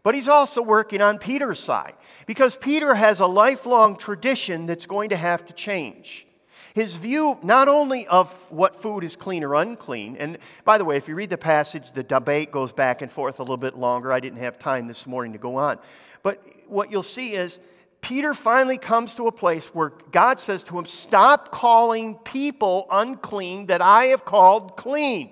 But 0.04 0.16
he's 0.16 0.28
also 0.28 0.62
working 0.62 1.02
on 1.02 1.20
Peter's 1.20 1.60
side 1.60 1.94
because 2.26 2.56
Peter 2.56 2.96
has 2.96 3.20
a 3.20 3.28
lifelong 3.28 3.96
tradition 3.96 4.66
that's 4.66 4.86
going 4.86 5.10
to 5.10 5.16
have 5.16 5.46
to 5.46 5.54
change. 5.54 6.28
His 6.74 6.96
view 6.96 7.38
not 7.44 7.68
only 7.68 8.08
of 8.08 8.50
what 8.50 8.76
food 8.76 9.04
is 9.04 9.16
clean 9.16 9.44
or 9.44 9.56
unclean, 9.56 10.16
and 10.18 10.38
by 10.64 10.78
the 10.78 10.86
way, 10.86 10.98
if 10.98 11.08
you 11.08 11.16
read 11.16 11.30
the 11.30 11.38
passage, 11.38 11.92
the 11.92 12.04
debate 12.04 12.52
goes 12.52 12.72
back 12.72 13.02
and 13.02 13.12
forth 13.12 13.40
a 13.40 13.44
little 13.44 13.58
bit 13.58 13.78
longer. 13.78 14.12
I 14.12 14.20
didn't 14.20 14.40
have 14.40 14.58
time 14.58 14.88
this 14.88 15.06
morning 15.06 15.34
to 15.34 15.40
go 15.40 15.58
on. 15.58 15.80
But 16.24 16.44
what 16.68 16.90
you'll 16.90 17.04
see 17.04 17.34
is 17.34 17.60
Peter 18.02 18.34
finally 18.34 18.78
comes 18.78 19.16
to 19.16 19.28
a 19.28 19.32
place 19.32 19.68
where 19.68 19.94
God 20.12 20.40
says 20.40 20.64
to 20.64 20.78
him, 20.78 20.86
Stop 20.86 21.52
calling 21.52 22.16
people 22.16 22.88
unclean 22.92 23.68
that 23.68 23.82
I 23.82 24.06
have 24.06 24.26
called 24.26 24.76
clean. 24.76 25.32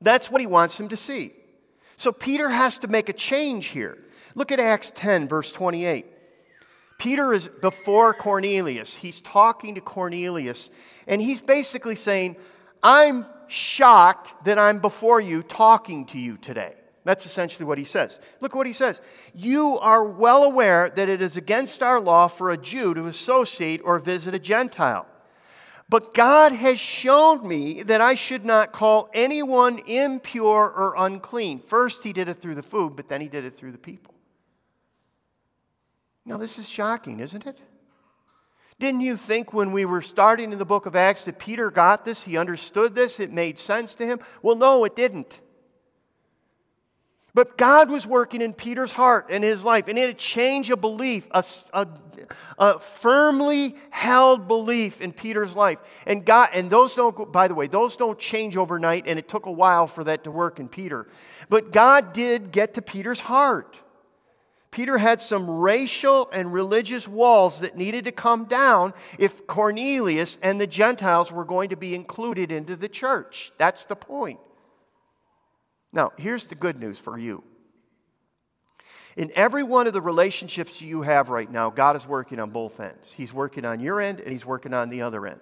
That's 0.00 0.30
what 0.30 0.40
he 0.40 0.46
wants 0.46 0.78
him 0.78 0.88
to 0.88 0.96
see. 0.96 1.32
So 1.96 2.12
Peter 2.12 2.48
has 2.48 2.78
to 2.78 2.88
make 2.88 3.08
a 3.08 3.12
change 3.12 3.66
here. 3.66 3.98
Look 4.34 4.52
at 4.52 4.60
Acts 4.60 4.92
10, 4.94 5.28
verse 5.28 5.50
28. 5.50 6.06
Peter 6.98 7.32
is 7.32 7.48
before 7.48 8.14
Cornelius. 8.14 8.96
He's 8.96 9.20
talking 9.20 9.74
to 9.74 9.80
Cornelius, 9.80 10.70
and 11.06 11.20
he's 11.20 11.40
basically 11.40 11.96
saying, 11.96 12.36
I'm 12.82 13.26
shocked 13.48 14.44
that 14.44 14.58
I'm 14.58 14.78
before 14.78 15.20
you 15.20 15.42
talking 15.42 16.06
to 16.06 16.18
you 16.18 16.36
today. 16.36 16.74
That's 17.04 17.26
essentially 17.26 17.66
what 17.66 17.76
he 17.76 17.84
says. 17.84 18.18
Look 18.40 18.54
what 18.54 18.66
he 18.66 18.72
says. 18.72 19.02
You 19.34 19.78
are 19.80 20.02
well 20.02 20.42
aware 20.44 20.88
that 20.90 21.08
it 21.08 21.20
is 21.20 21.36
against 21.36 21.82
our 21.82 22.00
law 22.00 22.28
for 22.28 22.50
a 22.50 22.56
Jew 22.56 22.94
to 22.94 23.06
associate 23.06 23.82
or 23.84 23.98
visit 23.98 24.34
a 24.34 24.38
Gentile. 24.38 25.06
But 25.90 26.14
God 26.14 26.52
has 26.52 26.80
shown 26.80 27.46
me 27.46 27.82
that 27.82 28.00
I 28.00 28.14
should 28.14 28.44
not 28.44 28.72
call 28.72 29.10
anyone 29.12 29.80
impure 29.80 30.70
or 30.70 30.94
unclean. 30.96 31.60
First, 31.60 32.02
he 32.02 32.14
did 32.14 32.28
it 32.28 32.40
through 32.40 32.54
the 32.54 32.62
food, 32.62 32.96
but 32.96 33.08
then 33.08 33.20
he 33.20 33.28
did 33.28 33.44
it 33.44 33.54
through 33.54 33.72
the 33.72 33.78
people. 33.78 34.14
Now, 36.24 36.38
this 36.38 36.58
is 36.58 36.66
shocking, 36.66 37.20
isn't 37.20 37.46
it? 37.46 37.58
Didn't 38.80 39.02
you 39.02 39.16
think 39.16 39.52
when 39.52 39.72
we 39.72 39.84
were 39.84 40.00
starting 40.00 40.52
in 40.52 40.58
the 40.58 40.64
book 40.64 40.86
of 40.86 40.96
Acts 40.96 41.24
that 41.24 41.38
Peter 41.38 41.70
got 41.70 42.06
this? 42.06 42.24
He 42.24 42.38
understood 42.38 42.94
this? 42.94 43.20
It 43.20 43.30
made 43.30 43.58
sense 43.58 43.94
to 43.96 44.06
him? 44.06 44.20
Well, 44.42 44.56
no, 44.56 44.84
it 44.84 44.96
didn't. 44.96 45.40
But 47.34 47.58
God 47.58 47.90
was 47.90 48.06
working 48.06 48.40
in 48.40 48.52
Peter's 48.52 48.92
heart 48.92 49.26
and 49.28 49.42
his 49.42 49.64
life, 49.64 49.88
and 49.88 49.98
it 49.98 50.06
had 50.06 50.18
changed 50.18 50.70
a 50.70 50.76
belief, 50.76 51.26
a, 51.32 51.44
a, 51.72 51.88
a, 52.58 52.78
firmly 52.78 53.74
held 53.90 54.46
belief 54.46 55.00
in 55.00 55.12
Peter's 55.12 55.56
life. 55.56 55.80
And 56.06 56.24
God, 56.24 56.50
and 56.54 56.70
those 56.70 56.94
don't, 56.94 57.32
by 57.32 57.48
the 57.48 57.54
way, 57.56 57.66
those 57.66 57.96
don't 57.96 58.20
change 58.20 58.56
overnight, 58.56 59.08
and 59.08 59.18
it 59.18 59.28
took 59.28 59.46
a 59.46 59.52
while 59.52 59.88
for 59.88 60.04
that 60.04 60.22
to 60.24 60.30
work 60.30 60.60
in 60.60 60.68
Peter. 60.68 61.08
But 61.48 61.72
God 61.72 62.12
did 62.12 62.52
get 62.52 62.74
to 62.74 62.82
Peter's 62.82 63.20
heart. 63.20 63.80
Peter 64.70 64.98
had 64.98 65.20
some 65.20 65.48
racial 65.48 66.28
and 66.32 66.52
religious 66.52 67.06
walls 67.08 67.60
that 67.60 67.76
needed 67.76 68.04
to 68.04 68.12
come 68.12 68.44
down 68.44 68.92
if 69.18 69.44
Cornelius 69.48 70.38
and 70.40 70.60
the 70.60 70.66
Gentiles 70.66 71.32
were 71.32 71.44
going 71.44 71.70
to 71.70 71.76
be 71.76 71.94
included 71.94 72.52
into 72.52 72.76
the 72.76 72.88
church. 72.88 73.52
That's 73.58 73.84
the 73.84 73.96
point. 73.96 74.38
Now, 75.94 76.12
here's 76.18 76.44
the 76.46 76.56
good 76.56 76.78
news 76.78 76.98
for 76.98 77.16
you. 77.16 77.44
In 79.16 79.30
every 79.36 79.62
one 79.62 79.86
of 79.86 79.92
the 79.92 80.00
relationships 80.00 80.82
you 80.82 81.02
have 81.02 81.28
right 81.28 81.48
now, 81.48 81.70
God 81.70 81.94
is 81.94 82.04
working 82.04 82.40
on 82.40 82.50
both 82.50 82.80
ends. 82.80 83.12
He's 83.12 83.32
working 83.32 83.64
on 83.64 83.78
your 83.78 84.00
end 84.00 84.18
and 84.18 84.32
He's 84.32 84.44
working 84.44 84.74
on 84.74 84.88
the 84.88 85.02
other 85.02 85.24
end. 85.24 85.40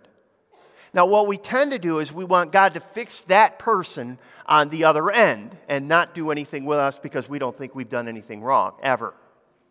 Now, 0.93 1.07
what 1.07 1.27
we 1.27 1.39
tend 1.39 1.73
to 1.73 1.79
do 1.79 2.01
is 2.01 2.13
we 2.13 2.27
want 2.27 2.53
God 2.53 2.75
to 2.75 2.81
fix 2.81 3.23
that 3.23 3.59
person 3.59 4.19
on 4.45 4.69
the 4.69 4.85
other 4.85 5.11
end 5.11 5.57
and 5.71 5.89
not 5.89 6.15
do 6.15 6.31
anything 6.31 6.67
with 6.67 6.77
us 6.77 6.99
because 6.99 7.31
we 7.31 7.39
don't 7.39 7.57
think 7.57 7.75
we've 7.75 7.89
done 7.89 8.09
anything 8.09 8.43
wrong, 8.43 8.75
ever. 8.83 9.15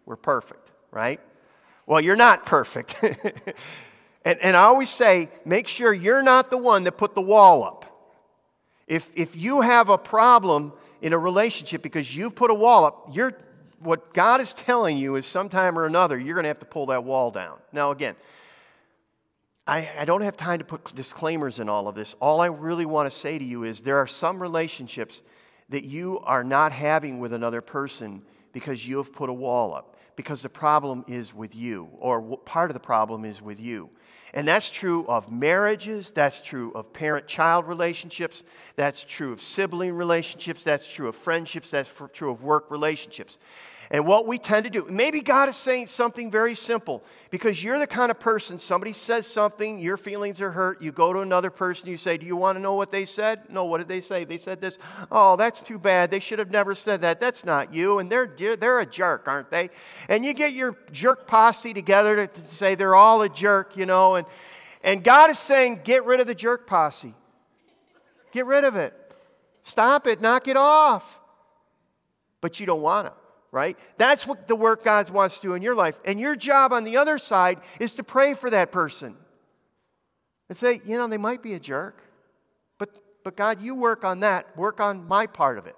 We're 0.08 0.15
perfect, 0.15 0.72
right? 0.89 1.20
Well, 1.86 2.02
you're 2.02 2.15
not 2.15 2.48
perfect. 2.48 2.96
and, 4.26 4.39
and 4.39 4.58
I 4.58 4.63
always 4.63 4.89
say, 4.89 5.30
make 5.46 5.67
sure 5.67 5.94
you're 5.94 6.24
not 6.24 6.50
the 6.50 6.58
one 6.58 6.86
that 6.86 6.94
put 6.94 7.13
the 7.13 7.22
wall 7.22 7.63
up. 7.63 7.86
If, 8.91 9.10
if 9.15 9.38
you 9.38 9.62
have 9.62 9.88
a 9.88 9.97
problem 9.97 10.73
in 11.01 11.13
a 11.13 11.17
relationship 11.17 11.82
because 11.82 12.13
you've 12.13 12.36
put 12.36 12.51
a 12.51 12.54
wall 12.54 12.84
up, 12.84 13.08
you're, 13.10 13.32
what 13.80 14.13
God 14.13 14.41
is 14.41 14.54
telling 14.54 14.97
you 14.97 15.15
is 15.15 15.25
sometime 15.25 15.80
or 15.80 15.86
another, 15.86 16.19
you're 16.19 16.36
going 16.36 16.43
to 16.43 16.49
have 16.49 16.60
to 16.60 16.65
pull 16.65 16.88
that 16.88 17.06
wall 17.06 17.32
down. 17.32 17.58
Now, 17.71 17.91
again, 17.91 18.17
I, 19.65 19.89
I 19.99 20.04
don't 20.04 20.23
have 20.23 20.36
time 20.36 20.60
to 20.60 20.65
put 20.65 20.93
disclaimers 20.93 21.62
in 21.62 21.69
all 21.69 21.88
of 21.88 21.95
this. 21.95 22.17
All 22.19 22.41
I 22.41 22.47
really 22.47 22.86
want 22.86 23.10
to 23.10 23.17
say 23.17 23.39
to 23.39 23.45
you 23.45 23.63
is 23.63 23.80
there 23.80 23.97
are 23.97 24.08
some 24.08 24.41
relationships 24.41 25.21
that 25.69 25.86
you 25.86 26.19
are 26.25 26.43
not 26.43 26.73
having 26.73 27.19
with 27.19 27.32
another 27.32 27.62
person 27.62 28.21
because 28.51 28.86
you 28.86 28.97
have 28.97 29.13
put 29.13 29.30
a 29.30 29.34
wall 29.34 29.73
up, 29.73 29.95
because 30.17 30.41
the 30.41 30.49
problem 30.49 31.06
is 31.08 31.34
with 31.34 31.56
you, 31.56 31.88
or 31.97 32.36
part 32.39 32.69
of 32.69 32.73
the 32.73 32.82
problem 32.82 33.23
is 33.23 33.41
with 33.41 33.62
you. 33.62 33.89
And 34.34 34.48
that's 34.48 34.70
true 34.70 35.06
of 35.08 35.30
marriages, 35.30 36.12
that's 36.12 36.39
true 36.39 36.72
of 36.74 36.94
parent 36.94 37.28
child 37.28 37.67
relationships, 37.67 38.44
that's 38.78 39.04
true 39.04 39.34
of 39.34 39.41
sibling 39.41 39.94
relationships, 39.94 40.63
that's 40.63 40.89
true 40.89 41.10
of 41.10 41.15
friendships, 41.15 41.72
that's 41.72 41.91
true 42.13 42.32
of 42.32 42.41
work 42.41 42.72
relationships. 42.72 43.38
And 43.93 44.08
what 44.08 44.25
we 44.25 44.38
tend 44.38 44.63
to 44.63 44.69
do, 44.69 44.88
maybe 44.89 45.19
God 45.19 45.49
is 45.49 45.58
saying 45.58 45.88
something 45.88 46.32
very 46.32 46.56
simple 46.56 47.04
because 47.30 47.62
you're 47.62 47.77
the 47.77 47.86
kind 47.86 48.10
of 48.10 48.21
person, 48.21 48.58
somebody 48.58 48.93
says 48.93 49.27
something, 49.27 49.80
your 49.80 49.97
feelings 49.97 50.39
are 50.39 50.51
hurt, 50.51 50.82
you 50.82 50.93
go 50.93 51.12
to 51.12 51.19
another 51.19 51.49
person, 51.49 51.89
you 51.89 51.97
say, 51.97 52.17
Do 52.17 52.25
you 52.25 52.38
want 52.38 52.56
to 52.56 52.62
know 52.62 52.73
what 52.73 52.89
they 52.89 53.04
said? 53.04 53.49
No, 53.49 53.65
what 53.65 53.80
did 53.80 53.89
they 53.89 53.99
say? 53.99 54.23
They 54.23 54.38
said 54.38 54.62
this. 54.62 54.77
Oh, 55.12 55.36
that's 55.36 55.62
too 55.62 55.77
bad. 55.77 56.10
They 56.10 56.21
should 56.21 56.39
have 56.39 56.51
never 56.51 56.73
said 56.73 57.01
that. 57.01 57.19
That's 57.19 57.43
not 57.43 57.73
you. 57.73 57.99
And 57.99 58.10
they're, 58.10 58.27
they're 58.27 58.80
a 58.80 58.86
jerk, 58.86 59.27
aren't 59.27 59.51
they? 59.51 59.69
And 60.08 60.23
you 60.23 60.34
get 60.34 60.54
your 60.54 60.77
jerk 60.93 61.27
posse 61.27 61.73
together 61.73 62.27
to, 62.27 62.41
say 62.47 62.75
they're 62.75 62.95
all 62.95 63.21
a 63.23 63.30
jerk, 63.30 63.75
you 63.75 63.86
know. 63.86 64.15
And, 64.15 64.25
and 64.86 65.04
God 65.04 65.30
is 65.30 65.38
saying, 65.38 65.82
Get 65.84 66.06
rid 66.06 66.21
of 66.21 66.27
the 66.27 66.36
jerk 66.36 66.65
posse. 66.65 67.13
Get 68.32 68.45
rid 68.45 68.63
of 68.63 68.77
it. 68.77 68.93
Stop 69.63 70.08
it. 70.08 70.21
Knock 70.21 70.47
it 70.47 70.56
off. 70.56 71.19
But 72.39 72.62
you 72.62 72.65
don't 72.65 72.82
want 72.82 73.08
to 73.08 73.20
right? 73.52 73.78
That's 73.98 74.26
what 74.26 74.48
the 74.48 74.56
work 74.56 74.84
God 74.84 75.10
wants 75.10 75.40
to 75.40 75.48
do 75.50 75.54
in 75.54 75.62
your 75.62 75.76
life. 75.76 76.00
And 76.06 76.20
your 76.20 76.36
job 76.36 76.72
on 76.72 76.84
the 76.84 76.98
other 76.98 77.18
side 77.18 77.60
is 77.80 77.94
to 77.96 78.04
pray 78.04 78.34
for 78.34 78.50
that 78.50 78.72
person 78.72 79.16
and 80.50 80.58
say, 80.58 80.82
you 80.86 80.98
know, 80.98 81.08
they 81.08 81.18
might 81.18 81.44
be 81.44 81.54
a 81.54 81.60
jerk, 81.60 82.02
but, 82.78 82.90
but 83.24 83.36
God, 83.36 83.62
you 83.62 83.76
work 83.76 84.04
on 84.04 84.22
that, 84.22 84.58
work 84.58 84.80
on 84.80 85.08
my 85.08 85.28
part 85.28 85.58
of 85.58 85.68
it. 85.68 85.76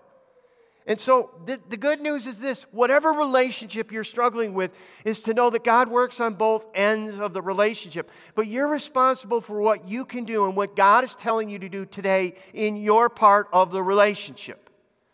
And 0.86 1.00
so 1.00 1.32
the, 1.46 1.60
the 1.70 1.78
good 1.78 2.02
news 2.02 2.26
is 2.26 2.40
this 2.40 2.64
whatever 2.72 3.14
relationship 3.14 3.92
you're 3.92 4.04
struggling 4.04 4.54
with 4.54 4.72
is 5.06 5.24
to 5.24 5.34
know 5.34 5.50
that 5.50 5.64
God 5.64 5.88
works 5.88 6.20
on 6.20 6.34
both 6.34 6.68
ends 6.76 7.20
of 7.20 7.34
the 7.34 7.42
relationship. 7.42 8.12
But 8.36 8.48
you're 8.48 8.68
responsible 8.68 9.40
for 9.40 9.62
what 9.62 9.86
you 9.86 10.04
can 10.04 10.26
do 10.26 10.46
and 10.46 10.58
what 10.58 10.76
God 10.76 11.06
is 11.06 11.16
telling 11.16 11.50
you 11.50 11.58
to 11.60 11.70
do 11.70 11.86
today 11.86 12.34
in 12.54 12.76
your 12.76 13.10
part 13.10 13.48
of 13.54 13.72
the 13.72 13.82
relationship 13.82 14.70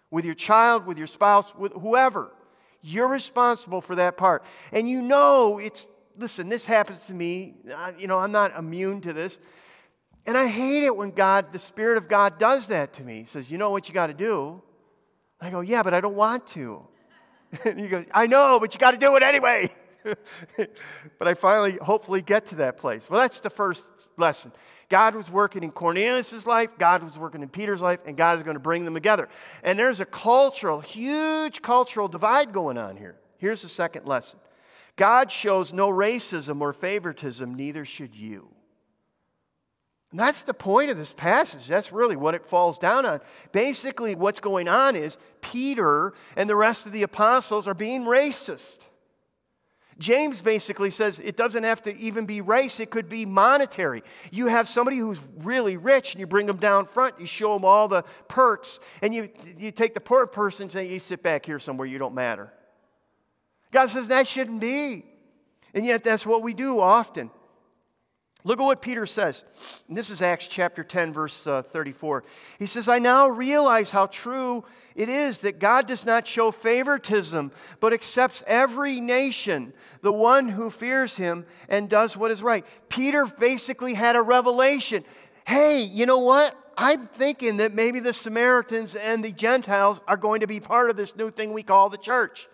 with 0.10 0.26
your 0.26 0.34
child, 0.34 0.88
with 0.88 0.98
your 0.98 1.08
spouse, 1.08 1.54
with 1.56 1.74
whoever. 1.74 2.32
You're 2.81 3.07
responsible 3.07 3.81
for 3.81 3.95
that 3.95 4.17
part. 4.17 4.43
And 4.71 4.89
you 4.89 5.01
know 5.01 5.59
it's, 5.59 5.87
listen, 6.17 6.49
this 6.49 6.65
happens 6.65 7.05
to 7.07 7.13
me. 7.13 7.55
You 7.97 8.07
know, 8.07 8.19
I'm 8.19 8.31
not 8.31 8.57
immune 8.57 9.01
to 9.01 9.13
this. 9.13 9.39
And 10.25 10.37
I 10.37 10.47
hate 10.47 10.83
it 10.83 10.95
when 10.95 11.11
God, 11.11 11.51
the 11.51 11.59
Spirit 11.59 11.97
of 11.97 12.07
God, 12.07 12.39
does 12.39 12.67
that 12.67 12.93
to 12.93 13.03
me. 13.03 13.19
He 13.19 13.25
says, 13.25 13.49
You 13.49 13.57
know 13.57 13.71
what 13.71 13.87
you 13.87 13.93
got 13.93 14.07
to 14.07 14.13
do? 14.13 14.61
I 15.41 15.49
go, 15.49 15.61
Yeah, 15.61 15.83
but 15.83 15.93
I 15.93 16.01
don't 16.01 16.15
want 16.15 16.47
to. 16.47 16.85
And 17.65 17.79
he 17.79 17.87
goes, 17.87 18.05
I 18.13 18.27
know, 18.27 18.59
but 18.59 18.75
you 18.75 18.79
got 18.79 18.91
to 18.91 18.97
do 18.97 19.15
it 19.15 19.23
anyway. 19.23 19.71
but 21.19 21.28
I 21.28 21.34
finally, 21.34 21.78
hopefully, 21.78 22.22
get 22.22 22.48
to 22.48 22.56
that 22.56 22.78
place. 22.78 23.10
Well, 23.10 23.19
that's 23.22 23.39
the 23.39 23.50
first 23.50 23.88
lesson. 24.17 24.52
God 24.89 25.15
was 25.15 25.30
working 25.30 25.63
in 25.63 25.72
Cornelius' 25.72 26.45
life, 26.45 26.78
God 26.78 27.04
was 27.04 27.17
working 27.17 27.43
in 27.43 27.50
Peter's 27.50 27.82
life, 27.82 28.00
and 28.06 28.17
God 28.17 28.38
is 28.38 28.43
going 28.43 28.56
to 28.56 28.60
bring 28.60 28.86
them 28.86 28.95
together. 28.95 29.30
And 29.63 29.78
there's 29.78 30.00
a 30.00 30.06
cultural, 30.06 30.80
huge 30.80 31.62
cultural 31.62 32.08
divide 32.08 32.52
going 32.52 32.78
on 32.78 32.98
here. 32.98 33.15
Here's 33.38 33.62
the 33.62 33.69
second 33.69 34.06
lesson 34.06 34.39
God 34.95 35.32
shows 35.32 35.74
no 35.74 35.89
racism 35.89 36.60
or 36.62 36.74
favoritism, 36.74 37.56
neither 37.56 37.86
should 37.86 38.15
you. 38.15 38.50
And 40.12 40.19
that's 40.19 40.43
the 40.43 40.56
point 40.56 40.89
of 40.89 40.98
this 40.98 41.13
passage. 41.13 41.67
That's 41.67 41.91
really 41.91 42.15
what 42.15 42.34
it 42.34 42.45
falls 42.45 42.80
down 42.80 43.06
on. 43.06 43.22
Basically, 43.52 44.15
what's 44.15 44.39
going 44.39 44.67
on 44.67 44.95
is 44.95 45.17
Peter 45.41 46.13
and 46.36 46.50
the 46.50 46.56
rest 46.56 46.88
of 46.88 46.91
the 46.91 47.04
apostles 47.04 47.67
are 47.67 47.76
being 47.76 48.04
racist. 48.04 48.88
James 49.99 50.41
basically 50.41 50.89
says 50.89 51.19
it 51.19 51.35
doesn't 51.35 51.63
have 51.63 51.81
to 51.83 51.95
even 51.97 52.25
be 52.25 52.39
race, 52.41 52.79
it 52.79 52.89
could 52.89 53.09
be 53.09 53.25
monetary. 53.25 54.01
You 54.31 54.47
have 54.47 54.67
somebody 54.67 54.97
who's 54.97 55.19
really 55.38 55.75
rich 55.77 56.13
and 56.13 56.21
you 56.21 56.25
bring 56.25 56.47
them 56.47 56.57
down 56.57 56.85
front, 56.85 57.19
you 57.19 57.27
show 57.27 57.53
them 57.53 57.65
all 57.65 57.88
the 57.88 58.03
perks, 58.29 58.79
and 59.01 59.13
you, 59.13 59.29
you 59.57 59.71
take 59.71 59.93
the 59.93 59.99
poor 59.99 60.25
person 60.25 60.63
and 60.63 60.71
say, 60.71 60.88
You 60.88 60.99
sit 60.99 61.21
back 61.21 61.45
here 61.45 61.59
somewhere, 61.59 61.85
you 61.85 61.99
don't 61.99 62.15
matter. 62.15 62.53
God 63.71 63.89
says 63.89 64.07
that 64.07 64.27
shouldn't 64.27 64.62
be. 64.62 65.05
And 65.73 65.85
yet 65.85 66.03
that's 66.03 66.25
what 66.25 66.41
we 66.41 66.53
do 66.53 66.79
often. 66.79 67.29
Look 68.45 68.59
at 68.59 68.63
what 68.63 68.81
Peter 68.81 69.05
says. 69.05 69.43
And 69.88 69.97
this 69.97 70.09
is 70.09 70.21
Acts 70.21 70.47
chapter 70.47 70.83
10, 70.83 71.13
verse 71.13 71.45
uh, 71.45 71.62
34. 71.62 72.23
He 72.57 72.65
says, 72.65 72.88
I 72.88 72.97
now 72.97 73.27
realize 73.27 73.91
how 73.91 74.05
true 74.07 74.63
it 74.99 75.07
is 75.07 75.39
that 75.39 75.59
God 75.59 75.88
does 75.88 76.05
not 76.05 76.27
show 76.27 76.51
favoritism, 76.51 77.53
but 77.79 77.93
accepts 77.93 78.43
every 78.45 78.99
nation, 78.99 79.71
the 80.01 80.12
one 80.12 80.49
who 80.49 80.69
fears 80.69 81.15
him 81.15 81.45
and 81.69 81.89
does 81.89 82.17
what 82.17 82.31
is 82.31 82.43
right. 82.43 82.65
Peter 82.89 83.25
basically 83.25 83.93
had 83.93 84.17
a 84.17 84.21
revelation. 84.21 85.05
Hey, 85.47 85.79
you 85.79 86.05
know 86.05 86.19
what? 86.19 86.53
I'm 86.77 87.07
thinking 87.07 87.57
that 87.57 87.73
maybe 87.73 88.01
the 88.01 88.12
Samaritans 88.12 88.93
and 88.93 89.23
the 89.23 89.31
Gentiles 89.31 90.01
are 90.05 90.17
going 90.17 90.41
to 90.41 90.47
be 90.47 90.59
part 90.59 90.89
of 90.89 90.97
this 90.97 91.15
new 91.15 91.31
thing 91.31 91.53
we 91.53 91.63
call 91.63 91.88
the 91.88 91.97
church. 91.97 92.49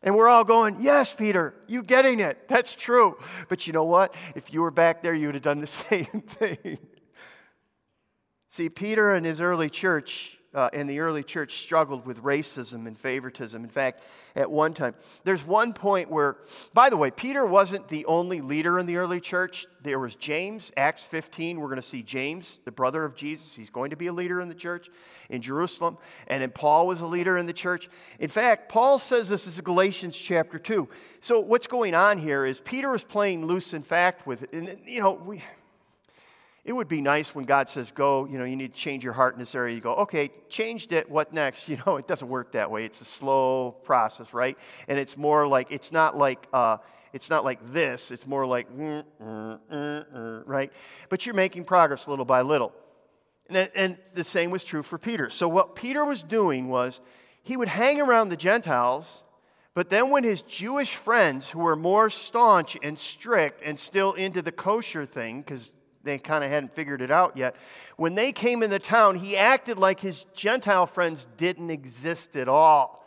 And 0.00 0.14
we're 0.14 0.28
all 0.28 0.44
going, 0.44 0.76
Yes, 0.78 1.12
Peter, 1.12 1.54
you 1.66 1.82
getting 1.82 2.20
it. 2.20 2.48
That's 2.48 2.72
true. 2.72 3.18
But 3.48 3.66
you 3.66 3.72
know 3.72 3.82
what? 3.82 4.14
If 4.36 4.52
you 4.52 4.62
were 4.62 4.70
back 4.70 5.02
there, 5.02 5.12
you 5.12 5.26
would 5.26 5.34
have 5.34 5.42
done 5.42 5.60
the 5.60 5.66
same 5.66 6.04
thing. 6.06 6.78
See, 8.50 8.68
Peter 8.68 9.12
and 9.12 9.26
his 9.26 9.40
early 9.40 9.68
church 9.68 10.37
uh, 10.58 10.68
in 10.72 10.88
the 10.88 10.98
early 10.98 11.22
church 11.22 11.60
struggled 11.60 12.04
with 12.04 12.20
racism 12.20 12.88
and 12.88 12.98
favoritism. 12.98 13.62
In 13.62 13.70
fact, 13.70 14.02
at 14.34 14.50
one 14.50 14.74
time, 14.74 14.96
there's 15.22 15.46
one 15.46 15.72
point 15.72 16.10
where, 16.10 16.38
by 16.74 16.90
the 16.90 16.96
way, 16.96 17.12
Peter 17.12 17.46
wasn't 17.46 17.86
the 17.86 18.04
only 18.06 18.40
leader 18.40 18.76
in 18.80 18.86
the 18.86 18.96
early 18.96 19.20
church. 19.20 19.68
There 19.82 20.00
was 20.00 20.16
James, 20.16 20.72
Acts 20.76 21.04
15. 21.04 21.60
We're 21.60 21.68
going 21.68 21.76
to 21.76 21.82
see 21.82 22.02
James, 22.02 22.58
the 22.64 22.72
brother 22.72 23.04
of 23.04 23.14
Jesus. 23.14 23.54
He's 23.54 23.70
going 23.70 23.90
to 23.90 23.96
be 23.96 24.08
a 24.08 24.12
leader 24.12 24.40
in 24.40 24.48
the 24.48 24.54
church 24.54 24.90
in 25.30 25.42
Jerusalem. 25.42 25.96
And 26.26 26.42
then 26.42 26.50
Paul 26.50 26.88
was 26.88 27.02
a 27.02 27.06
leader 27.06 27.38
in 27.38 27.46
the 27.46 27.52
church. 27.52 27.88
In 28.18 28.28
fact, 28.28 28.68
Paul 28.68 28.98
says 28.98 29.28
this 29.28 29.46
is 29.46 29.60
Galatians 29.60 30.18
chapter 30.18 30.58
2. 30.58 30.88
So 31.20 31.38
what's 31.38 31.68
going 31.68 31.94
on 31.94 32.18
here 32.18 32.44
is 32.44 32.58
Peter 32.58 32.90
was 32.90 33.04
playing 33.04 33.46
loose 33.46 33.74
in 33.74 33.82
fact 33.82 34.26
with, 34.26 34.42
it. 34.42 34.52
and 34.52 34.76
you 34.86 34.98
know, 34.98 35.12
we 35.12 35.40
it 36.68 36.76
would 36.76 36.86
be 36.86 37.00
nice 37.00 37.34
when 37.34 37.46
God 37.46 37.70
says, 37.70 37.92
go, 37.92 38.26
you 38.26 38.36
know, 38.36 38.44
you 38.44 38.54
need 38.54 38.74
to 38.74 38.78
change 38.78 39.02
your 39.02 39.14
heart 39.14 39.32
in 39.32 39.38
this 39.38 39.54
area. 39.54 39.74
You 39.74 39.80
go, 39.80 39.94
okay, 39.94 40.30
changed 40.50 40.92
it, 40.92 41.08
what 41.08 41.32
next? 41.32 41.66
You 41.68 41.78
know, 41.86 41.96
it 41.96 42.06
doesn't 42.06 42.28
work 42.28 42.52
that 42.52 42.70
way. 42.70 42.84
It's 42.84 43.00
a 43.00 43.06
slow 43.06 43.70
process, 43.84 44.34
right? 44.34 44.58
And 44.86 44.98
it's 44.98 45.16
more 45.16 45.48
like, 45.48 45.68
it's 45.70 45.92
not 45.92 46.18
like, 46.18 46.46
uh, 46.52 46.76
it's 47.14 47.30
not 47.30 47.42
like 47.42 47.72
this. 47.72 48.10
It's 48.10 48.26
more 48.26 48.44
like, 48.46 48.70
mm, 48.70 49.02
mm, 49.22 49.58
mm, 49.72 50.42
right? 50.44 50.70
But 51.08 51.24
you're 51.24 51.34
making 51.34 51.64
progress 51.64 52.06
little 52.06 52.26
by 52.26 52.42
little. 52.42 52.74
And, 53.48 53.70
and 53.74 53.96
the 54.12 54.24
same 54.24 54.50
was 54.50 54.62
true 54.62 54.82
for 54.82 54.98
Peter. 54.98 55.30
So 55.30 55.48
what 55.48 55.74
Peter 55.74 56.04
was 56.04 56.22
doing 56.22 56.68
was 56.68 57.00
he 57.42 57.56
would 57.56 57.68
hang 57.68 57.98
around 57.98 58.28
the 58.28 58.36
Gentiles, 58.36 59.22
but 59.72 59.88
then 59.88 60.10
when 60.10 60.22
his 60.22 60.42
Jewish 60.42 60.94
friends, 60.96 61.48
who 61.48 61.60
were 61.60 61.76
more 61.76 62.10
staunch 62.10 62.76
and 62.82 62.98
strict 62.98 63.62
and 63.64 63.80
still 63.80 64.12
into 64.12 64.42
the 64.42 64.52
kosher 64.52 65.06
thing, 65.06 65.40
because 65.40 65.72
they 66.02 66.18
kind 66.18 66.44
of 66.44 66.50
hadn't 66.50 66.72
figured 66.72 67.02
it 67.02 67.10
out 67.10 67.36
yet. 67.36 67.56
When 67.96 68.14
they 68.14 68.32
came 68.32 68.62
into 68.62 68.78
town, 68.78 69.16
he 69.16 69.36
acted 69.36 69.78
like 69.78 70.00
his 70.00 70.24
Gentile 70.34 70.86
friends 70.86 71.26
didn't 71.36 71.70
exist 71.70 72.36
at 72.36 72.48
all. 72.48 72.98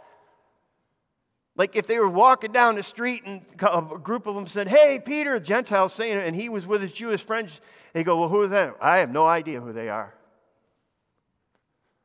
Like 1.55 1.75
if 1.75 1.87
they 1.87 1.99
were 1.99 2.09
walking 2.09 2.51
down 2.51 2.75
the 2.75 2.83
street 2.83 3.23
and 3.25 3.41
a 3.61 3.81
group 3.81 4.25
of 4.25 4.35
them 4.35 4.47
said, 4.47 4.67
Hey, 4.67 4.99
Peter, 5.03 5.37
the 5.37 5.45
Gentiles 5.45 5.93
saying 5.93 6.17
it, 6.17 6.25
and 6.25 6.35
he 6.35 6.49
was 6.49 6.65
with 6.65 6.81
his 6.81 6.91
Jewish 6.91 7.23
friends, 7.23 7.61
they 7.93 8.03
go, 8.03 8.19
Well, 8.19 8.29
who 8.29 8.41
are 8.41 8.47
they? 8.47 8.71
I 8.81 8.99
have 8.99 9.11
no 9.11 9.25
idea 9.25 9.61
who 9.61 9.73
they 9.73 9.89
are. 9.89 10.13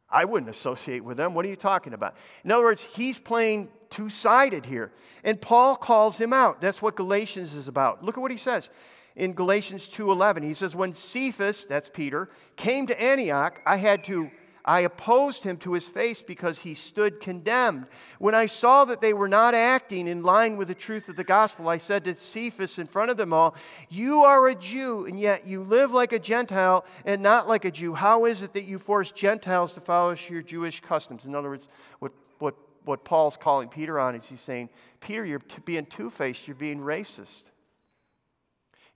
I 0.09 0.25
wouldn't 0.25 0.51
associate 0.51 1.05
with 1.05 1.17
them. 1.17 1.35
What 1.35 1.45
are 1.45 1.49
you 1.49 1.57
talking 1.57 1.93
about? 1.93 2.17
In 2.45 2.51
other 2.51 2.65
words, 2.65 2.83
he's 2.83 3.19
playing 3.19 3.69
two 3.91 4.09
sided 4.09 4.67
here. 4.67 4.93
And 5.25 5.41
Paul 5.41 5.77
calls 5.77 6.19
him 6.19 6.33
out. 6.33 6.61
That's 6.61 6.81
what 6.81 6.95
Galatians 6.95 7.55
is 7.55 7.67
about. 7.67 8.05
Look 8.05 8.17
at 8.17 8.21
what 8.21 8.31
he 8.31 8.37
says 8.37 8.71
in 9.17 9.33
Galatians 9.33 9.89
2:11. 9.89 10.43
He 10.43 10.55
says, 10.55 10.77
"When 10.77 10.93
Cephas, 10.93 11.65
that's 11.65 11.89
Peter, 11.89 12.29
came 12.57 12.87
to 12.87 13.03
Antioch, 13.03 13.61
I 13.67 13.77
had 13.77 14.05
to 14.05 14.31
I 14.67 14.81
opposed 14.81 15.45
him 15.45 15.59
to 15.59 15.75
his 15.75 15.89
face 15.89 16.23
because 16.23 16.59
he 16.59 16.75
stood 16.75 17.21
condemned. 17.21 17.87
When 18.19 18.35
I 18.35 18.47
saw 18.47 18.85
that 18.87 19.01
they 19.01 19.13
were 19.13 19.29
not 19.29 19.55
acting 19.55 20.09
in 20.09 20.25
line 20.25 20.57
with 20.57 20.67
the 20.67 20.75
truth 20.75 21.09
of 21.09 21.15
the 21.15 21.23
gospel, 21.23 21.69
I 21.69 21.79
said 21.79 22.05
to 22.05 22.17
Cephas 22.17 22.81
in 22.81 22.89
front 22.89 23.13
of 23.13 23.17
them 23.17 23.33
all, 23.33 23.55
You 23.89 24.25
are 24.25 24.49
a 24.49 24.57
Jew, 24.57 25.07
and 25.07 25.21
yet 25.21 25.47
you 25.47 25.63
live 25.63 25.93
like 25.93 26.13
a 26.13 26.19
Gentile 26.19 26.85
and 27.05 27.23
not 27.23 27.47
like 27.47 27.65
a 27.65 27.71
Jew. 27.71 27.95
How 27.95 28.25
is 28.25 28.43
it 28.43 28.55
that 28.55 28.65
you 28.65 28.81
force 28.81 29.13
Gentiles 29.13 29.73
to 29.75 29.81
follow 29.81 30.17
your 30.29 30.43
Jewish 30.43 30.81
customs? 30.81 31.27
In 31.27 31.37
other 31.37 31.51
words, 31.51 31.69
what, 32.01 32.11
what, 32.41 32.57
what 32.85 33.05
Paul's 33.05 33.37
calling 33.37 33.69
Peter 33.69 34.01
on 34.01 34.17
is 34.17 34.29
he's 34.29 34.41
saying, 34.41 34.69
Peter, 35.01 35.25
you're 35.25 35.43
being 35.65 35.87
two 35.87 36.11
faced, 36.11 36.49
you're 36.49 36.57
being 36.57 36.81
racist. 36.81 37.53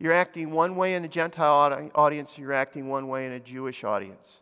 You're 0.00 0.14
acting 0.14 0.50
one 0.50 0.76
way 0.76 0.94
in 0.94 1.04
a 1.04 1.08
Gentile 1.08 1.90
audience, 1.94 2.38
you're 2.38 2.54
acting 2.54 2.88
one 2.88 3.06
way 3.06 3.26
in 3.26 3.32
a 3.32 3.38
Jewish 3.38 3.84
audience. 3.84 4.40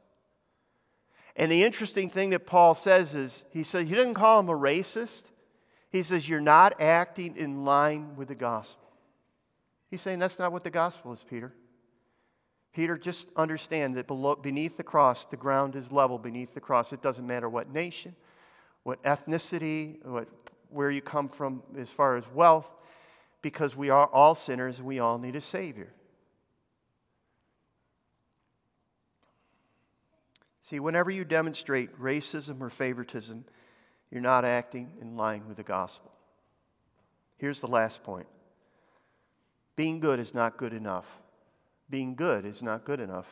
And 1.35 1.51
the 1.51 1.64
interesting 1.64 2.09
thing 2.09 2.31
that 2.31 2.47
Paul 2.47 2.75
says 2.75 3.16
is, 3.16 3.44
he 3.51 3.64
says, 3.64 3.88
he 3.88 3.94
doesn't 3.97 4.14
call 4.14 4.38
him 4.38 4.49
a 4.49 4.57
racist. 4.57 5.25
He 5.90 6.03
says, 6.03 6.29
you're 6.29 6.40
not 6.40 6.81
acting 6.81 7.37
in 7.37 7.64
line 7.64 8.14
with 8.16 8.29
the 8.29 8.35
gospel. 8.37 8.88
He's 9.90 10.01
saying 10.01 10.21
that's 10.21 10.38
not 10.38 10.53
what 10.53 10.62
the 10.62 10.71
gospel 10.71 11.12
is, 11.12 11.25
Peter. 11.29 11.53
Peter, 12.73 12.97
just 12.97 13.29
understand 13.35 13.97
that 13.97 14.07
below, 14.07 14.37
beneath 14.37 14.77
the 14.77 14.85
cross, 14.85 15.25
the 15.25 15.37
ground 15.37 15.75
is 15.75 15.90
level 15.90 16.18
beneath 16.18 16.55
the 16.55 16.61
cross. 16.61 16.92
It 16.92 17.03
doesn't 17.03 17.27
matter 17.27 17.49
what 17.49 17.73
nation, 17.73 18.14
what 18.85 19.03
ethnicity, 19.03 20.05
what, 20.05 20.29
where 20.68 20.90
you 20.90 21.01
come 21.01 21.29
from 21.29 21.64
as 21.77 21.90
far 21.90 22.16
as 22.16 22.25
wealth, 22.33 22.73
because 23.42 23.77
we 23.77 23.90
are 23.90 24.07
all 24.07 24.35
sinners 24.35 24.79
and 24.79 24.87
we 24.87 24.98
all 24.98 25.18
need 25.18 25.37
a 25.37 25.40
Savior. 25.40 25.92
See, 30.62 30.81
whenever 30.81 31.11
you 31.11 31.24
demonstrate 31.24 31.98
racism 31.98 32.61
or 32.61 32.68
favoritism, 32.68 33.44
you're 34.11 34.20
not 34.20 34.44
acting 34.44 34.92
in 35.01 35.16
line 35.16 35.46
with 35.48 35.57
the 35.57 35.62
gospel. 35.62 36.12
Here's 37.38 37.61
the 37.61 37.68
last 37.68 38.03
point 38.03 38.27
being 39.77 40.01
good 40.01 40.18
is 40.18 40.35
not 40.35 40.57
good 40.57 40.72
enough. 40.72 41.20
Being 41.88 42.16
good 42.16 42.44
is 42.44 42.62
not 42.62 42.85
good 42.85 43.01
enough. 43.01 43.27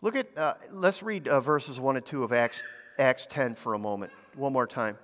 Look 0.00 0.16
at, 0.16 0.26
uh, 0.38 0.54
let's 0.70 1.02
read 1.02 1.28
uh, 1.28 1.40
verses 1.40 1.78
1 1.78 1.96
and 1.96 2.06
2 2.06 2.24
of 2.24 2.32
Acts, 2.32 2.62
Acts 2.98 3.26
10 3.26 3.54
for 3.54 3.74
a 3.74 3.78
moment, 3.78 4.12
one 4.34 4.52
more 4.52 4.66
time. 4.66 4.96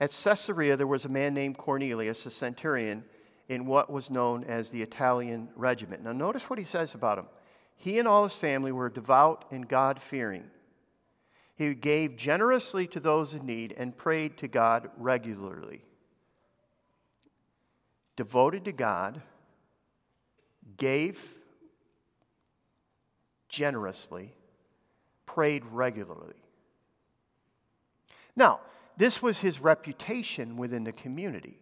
At 0.00 0.10
Caesarea, 0.10 0.76
there 0.76 0.86
was 0.86 1.04
a 1.04 1.08
man 1.08 1.34
named 1.34 1.56
Cornelius, 1.56 2.26
a 2.26 2.30
centurion, 2.30 3.04
in 3.48 3.66
what 3.66 3.90
was 3.90 4.10
known 4.10 4.44
as 4.44 4.70
the 4.70 4.82
Italian 4.82 5.48
regiment. 5.54 6.02
Now, 6.02 6.12
notice 6.12 6.48
what 6.48 6.58
he 6.58 6.64
says 6.64 6.94
about 6.94 7.18
him. 7.18 7.26
He 7.76 7.98
and 7.98 8.08
all 8.08 8.24
his 8.24 8.34
family 8.34 8.72
were 8.72 8.88
devout 8.88 9.44
and 9.50 9.68
God 9.68 10.00
fearing. 10.00 10.44
He 11.56 11.74
gave 11.74 12.16
generously 12.16 12.86
to 12.88 13.00
those 13.00 13.34
in 13.34 13.46
need 13.46 13.74
and 13.76 13.96
prayed 13.96 14.38
to 14.38 14.48
God 14.48 14.90
regularly. 14.96 15.82
Devoted 18.16 18.64
to 18.64 18.72
God, 18.72 19.20
gave 20.76 21.38
generously, 23.48 24.32
prayed 25.26 25.64
regularly. 25.66 26.34
Now, 28.34 28.60
this 28.96 29.22
was 29.22 29.40
his 29.40 29.60
reputation 29.60 30.56
within 30.56 30.84
the 30.84 30.92
community. 30.92 31.58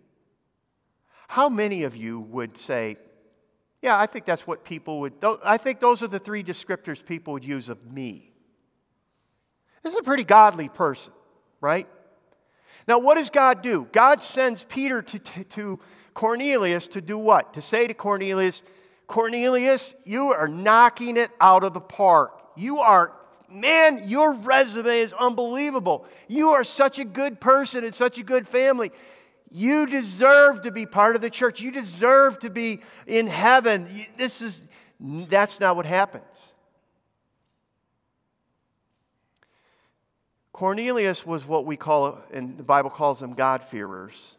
How 1.29 1.49
many 1.49 1.85
of 1.85 1.97
you 1.97 2.21
would 2.21 2.59
say, 2.59 2.97
yeah, 3.81 3.99
I 3.99 4.07
think 4.07 4.27
that's 4.27 4.47
what 4.47 4.65
people 4.65 5.01
would, 5.01 5.15
I 5.45 5.57
think 5.57 5.81
those 5.81 6.03
are 6.03 6.09
the 6.09 6.19
three 6.19 6.45
descriptors 6.45 7.05
people 7.05 7.33
would 7.33 7.45
use 7.45 7.69
of 7.69 7.91
me. 7.91 8.33
This 9.83 9.95
is 9.95 10.01
a 10.01 10.05
pretty 10.05 10.25
godly 10.25 10.69
person, 10.69 11.13
right? 11.61 11.89
Now, 12.87 12.99
what 12.99 13.17
does 13.17 13.31
God 13.31 13.63
do? 13.63 13.89
God 13.93 14.23
sends 14.23 14.65
Peter 14.65 15.03
to, 15.03 15.19
to, 15.19 15.45
to 15.45 15.81
Cornelius 16.15 16.89
to 16.89 17.01
do 17.01 17.19
what? 17.19 17.55
To 17.55 17.61
say 17.61 17.87
to 17.87 17.95
Cornelius, 17.95 18.63
Cornelius, 19.07 19.95
you 20.05 20.33
are 20.33 20.49
knocking 20.49 21.17
it 21.17 21.31
out 21.41 21.65
of 21.65 21.75
the 21.75 21.81
park. 21.81 22.43
You 22.57 22.79
are, 22.79 23.13
man, 23.53 24.09
your 24.09 24.35
resume 24.35 25.01
is 25.01 25.13
unbelievable. 25.13 26.07
You 26.29 26.51
are 26.51 26.65
such 26.65 26.99
a 26.99 27.05
good 27.05 27.41
person 27.41 27.85
and 27.85 27.95
such 27.95 28.19
a 28.19 28.23
good 28.23 28.47
family. 28.47 28.91
You 29.51 29.87
deserve 29.87 30.63
to 30.63 30.73
be 30.73 30.87
part 30.87 31.15
of 31.15 31.23
the 31.23 31.31
church. 31.31 31.61
You 31.61 31.71
deserve 31.71 32.39
to 32.41 32.51
be 32.51 32.81
in 33.07 33.27
heaven. 33.27 33.89
This 34.17 34.41
is 34.41 34.63
that's 35.01 35.61
not 35.61 35.77
what 35.77 35.85
happens. 35.85 36.25
Cornelius 40.53 41.27
was 41.27 41.47
what 41.47 41.65
we 41.65 41.77
call, 41.77 42.19
and 42.33 42.57
the 42.57 42.63
Bible 42.63 42.91
calls 42.91 43.19
them 43.19 43.35
God-fearers. 43.35 44.37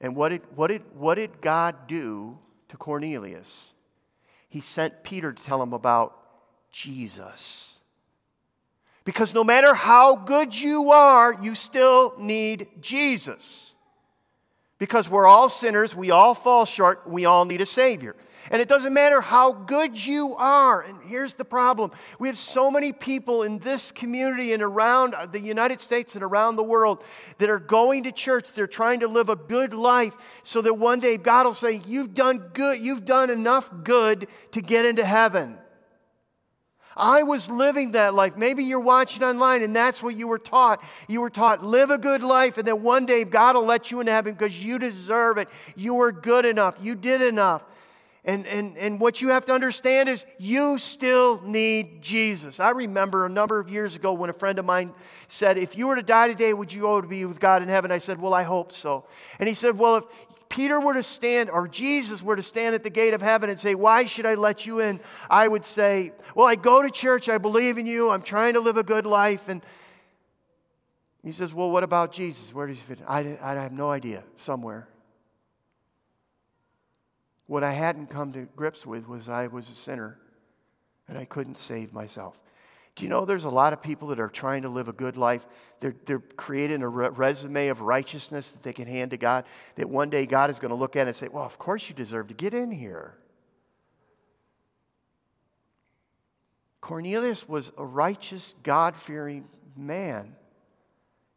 And 0.00 0.16
what 0.16 0.30
did, 0.30 0.42
what, 0.56 0.68
did, 0.68 0.82
what 0.94 1.14
did 1.14 1.40
God 1.40 1.86
do 1.86 2.38
to 2.68 2.76
Cornelius? 2.76 3.70
He 4.48 4.60
sent 4.60 5.04
Peter 5.04 5.32
to 5.32 5.42
tell 5.44 5.62
him 5.62 5.72
about 5.72 6.21
Jesus. 6.72 7.74
Because 9.04 9.34
no 9.34 9.44
matter 9.44 9.74
how 9.74 10.16
good 10.16 10.58
you 10.58 10.90
are, 10.92 11.36
you 11.42 11.54
still 11.54 12.14
need 12.18 12.68
Jesus. 12.80 13.72
Because 14.78 15.08
we're 15.08 15.26
all 15.26 15.48
sinners, 15.48 15.94
we 15.94 16.10
all 16.10 16.34
fall 16.34 16.64
short, 16.64 17.08
we 17.08 17.24
all 17.24 17.44
need 17.44 17.60
a 17.60 17.66
Savior. 17.66 18.16
And 18.50 18.60
it 18.60 18.68
doesn't 18.68 18.92
matter 18.92 19.20
how 19.20 19.52
good 19.52 20.04
you 20.04 20.34
are. 20.36 20.82
And 20.82 20.98
here's 21.04 21.34
the 21.34 21.44
problem 21.44 21.92
we 22.18 22.28
have 22.28 22.36
so 22.36 22.70
many 22.70 22.92
people 22.92 23.44
in 23.44 23.58
this 23.58 23.92
community 23.92 24.52
and 24.52 24.62
around 24.62 25.14
the 25.30 25.38
United 25.40 25.80
States 25.80 26.14
and 26.14 26.24
around 26.24 26.56
the 26.56 26.64
world 26.64 27.04
that 27.38 27.48
are 27.48 27.60
going 27.60 28.04
to 28.04 28.12
church. 28.12 28.46
They're 28.54 28.66
trying 28.66 29.00
to 29.00 29.08
live 29.08 29.28
a 29.28 29.36
good 29.36 29.72
life 29.72 30.16
so 30.42 30.60
that 30.62 30.74
one 30.74 30.98
day 30.98 31.16
God 31.16 31.46
will 31.46 31.54
say, 31.54 31.80
You've 31.86 32.14
done 32.14 32.50
good, 32.52 32.80
you've 32.80 33.04
done 33.04 33.30
enough 33.30 33.70
good 33.84 34.26
to 34.52 34.60
get 34.60 34.84
into 34.84 35.04
heaven. 35.04 35.58
I 36.96 37.22
was 37.22 37.50
living 37.50 37.92
that 37.92 38.14
life. 38.14 38.36
Maybe 38.36 38.64
you're 38.64 38.80
watching 38.80 39.22
online 39.22 39.62
and 39.62 39.74
that's 39.74 40.02
what 40.02 40.16
you 40.16 40.28
were 40.28 40.38
taught. 40.38 40.82
You 41.08 41.20
were 41.20 41.30
taught, 41.30 41.64
live 41.64 41.90
a 41.90 41.98
good 41.98 42.22
life, 42.22 42.58
and 42.58 42.66
then 42.66 42.82
one 42.82 43.06
day 43.06 43.24
God 43.24 43.56
will 43.56 43.64
let 43.64 43.90
you 43.90 44.00
into 44.00 44.12
heaven 44.12 44.34
because 44.34 44.64
you 44.64 44.78
deserve 44.78 45.38
it. 45.38 45.48
You 45.76 45.94
were 45.94 46.12
good 46.12 46.44
enough. 46.44 46.76
You 46.80 46.94
did 46.94 47.22
enough. 47.22 47.62
And, 48.24 48.46
and, 48.46 48.76
and 48.78 49.00
what 49.00 49.20
you 49.20 49.30
have 49.30 49.46
to 49.46 49.52
understand 49.52 50.08
is 50.08 50.24
you 50.38 50.78
still 50.78 51.40
need 51.42 52.02
Jesus. 52.02 52.60
I 52.60 52.70
remember 52.70 53.26
a 53.26 53.28
number 53.28 53.58
of 53.58 53.68
years 53.68 53.96
ago 53.96 54.12
when 54.12 54.30
a 54.30 54.32
friend 54.32 54.60
of 54.60 54.64
mine 54.64 54.92
said, 55.26 55.58
If 55.58 55.76
you 55.76 55.88
were 55.88 55.96
to 55.96 56.04
die 56.04 56.28
today, 56.28 56.54
would 56.54 56.72
you 56.72 56.82
go 56.82 57.00
to 57.00 57.08
be 57.08 57.24
with 57.24 57.40
God 57.40 57.62
in 57.62 57.68
heaven? 57.68 57.90
I 57.90 57.98
said, 57.98 58.20
Well, 58.20 58.32
I 58.32 58.44
hope 58.44 58.72
so. 58.72 59.04
And 59.40 59.48
he 59.48 59.56
said, 59.56 59.76
Well, 59.76 59.96
if 59.96 60.04
Peter 60.52 60.78
were 60.78 60.92
to 60.92 61.02
stand, 61.02 61.48
or 61.48 61.66
Jesus 61.66 62.22
were 62.22 62.36
to 62.36 62.42
stand 62.42 62.74
at 62.74 62.84
the 62.84 62.90
gate 62.90 63.14
of 63.14 63.22
heaven 63.22 63.48
and 63.48 63.58
say, 63.58 63.74
Why 63.74 64.04
should 64.04 64.26
I 64.26 64.34
let 64.34 64.66
you 64.66 64.80
in? 64.80 65.00
I 65.30 65.48
would 65.48 65.64
say, 65.64 66.12
Well, 66.34 66.46
I 66.46 66.56
go 66.56 66.82
to 66.82 66.90
church, 66.90 67.30
I 67.30 67.38
believe 67.38 67.78
in 67.78 67.86
you, 67.86 68.10
I'm 68.10 68.20
trying 68.20 68.52
to 68.52 68.60
live 68.60 68.76
a 68.76 68.82
good 68.82 69.06
life. 69.06 69.48
And 69.48 69.62
he 71.24 71.32
says, 71.32 71.54
Well, 71.54 71.70
what 71.70 71.84
about 71.84 72.12
Jesus? 72.12 72.52
Where 72.52 72.66
does 72.66 72.76
he 72.76 72.84
fit? 72.84 72.98
I, 73.08 73.38
I 73.40 73.54
have 73.54 73.72
no 73.72 73.90
idea, 73.90 74.24
somewhere. 74.36 74.88
What 77.46 77.64
I 77.64 77.72
hadn't 77.72 78.10
come 78.10 78.34
to 78.34 78.46
grips 78.54 78.84
with 78.84 79.08
was 79.08 79.30
I 79.30 79.46
was 79.46 79.70
a 79.70 79.74
sinner 79.74 80.18
and 81.08 81.16
I 81.16 81.24
couldn't 81.24 81.56
save 81.56 81.94
myself. 81.94 82.42
Do 82.94 83.04
you 83.04 83.10
know 83.10 83.24
there's 83.24 83.44
a 83.44 83.50
lot 83.50 83.72
of 83.72 83.82
people 83.82 84.08
that 84.08 84.20
are 84.20 84.28
trying 84.28 84.62
to 84.62 84.68
live 84.68 84.88
a 84.88 84.92
good 84.92 85.16
life? 85.16 85.46
They're, 85.80 85.94
they're 86.04 86.18
creating 86.18 86.82
a 86.82 86.88
re- 86.88 87.08
resume 87.08 87.68
of 87.68 87.80
righteousness 87.80 88.50
that 88.50 88.62
they 88.62 88.72
can 88.72 88.86
hand 88.86 89.12
to 89.12 89.16
God, 89.16 89.44
that 89.76 89.88
one 89.88 90.10
day 90.10 90.26
God 90.26 90.50
is 90.50 90.58
going 90.58 90.70
to 90.70 90.76
look 90.76 90.94
at 90.94 91.06
and 91.06 91.16
say, 91.16 91.28
Well, 91.28 91.44
of 91.44 91.58
course 91.58 91.88
you 91.88 91.94
deserve 91.94 92.28
to 92.28 92.34
get 92.34 92.52
in 92.52 92.70
here. 92.70 93.14
Cornelius 96.80 97.48
was 97.48 97.72
a 97.78 97.84
righteous, 97.84 98.54
God 98.62 98.96
fearing 98.96 99.48
man 99.76 100.34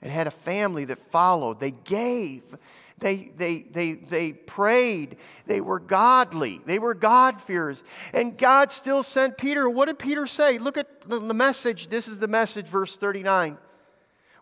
and 0.06 0.12
had 0.12 0.28
a 0.28 0.32
family 0.32 0.86
that 0.86 1.00
followed. 1.00 1.60
They 1.60 1.72
gave. 1.72 2.44
They, 2.98 3.32
they, 3.36 3.64
they, 3.64 3.94
they 3.94 4.34
prayed. 4.34 5.18
They 5.46 5.60
were 5.60 5.80
godly. 5.80 6.62
They 6.66 6.80
were 6.80 6.94
God-fearers. 6.94 7.84
And 8.14 8.38
God 8.38 8.72
still 8.72 9.04
sent 9.04 9.38
Peter. 9.38 9.70
What 9.70 9.88
did 9.88 10.00
Peter 10.00 10.26
say? 10.26 10.58
Look 10.58 10.78
at 10.78 11.02
the, 11.02 11.20
the 11.20 11.34
message. 11.34 11.90
This 11.90 12.08
is 12.08 12.20
the 12.20 12.28
message, 12.28 12.68
verse 12.68 12.96
39. 12.96 13.58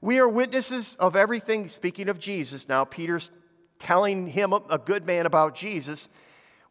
We 0.02 0.20
are 0.20 0.28
witnesses 0.28 0.96
of 1.00 1.16
everything, 1.16 1.68
speaking 1.70 2.10
of 2.10 2.20
Jesus 2.20 2.68
now, 2.68 2.84
Peter's 2.84 3.32
telling 3.80 4.28
him, 4.28 4.54
a 4.54 4.78
good 4.78 5.06
man, 5.06 5.26
about 5.26 5.56
Jesus. 5.56 6.10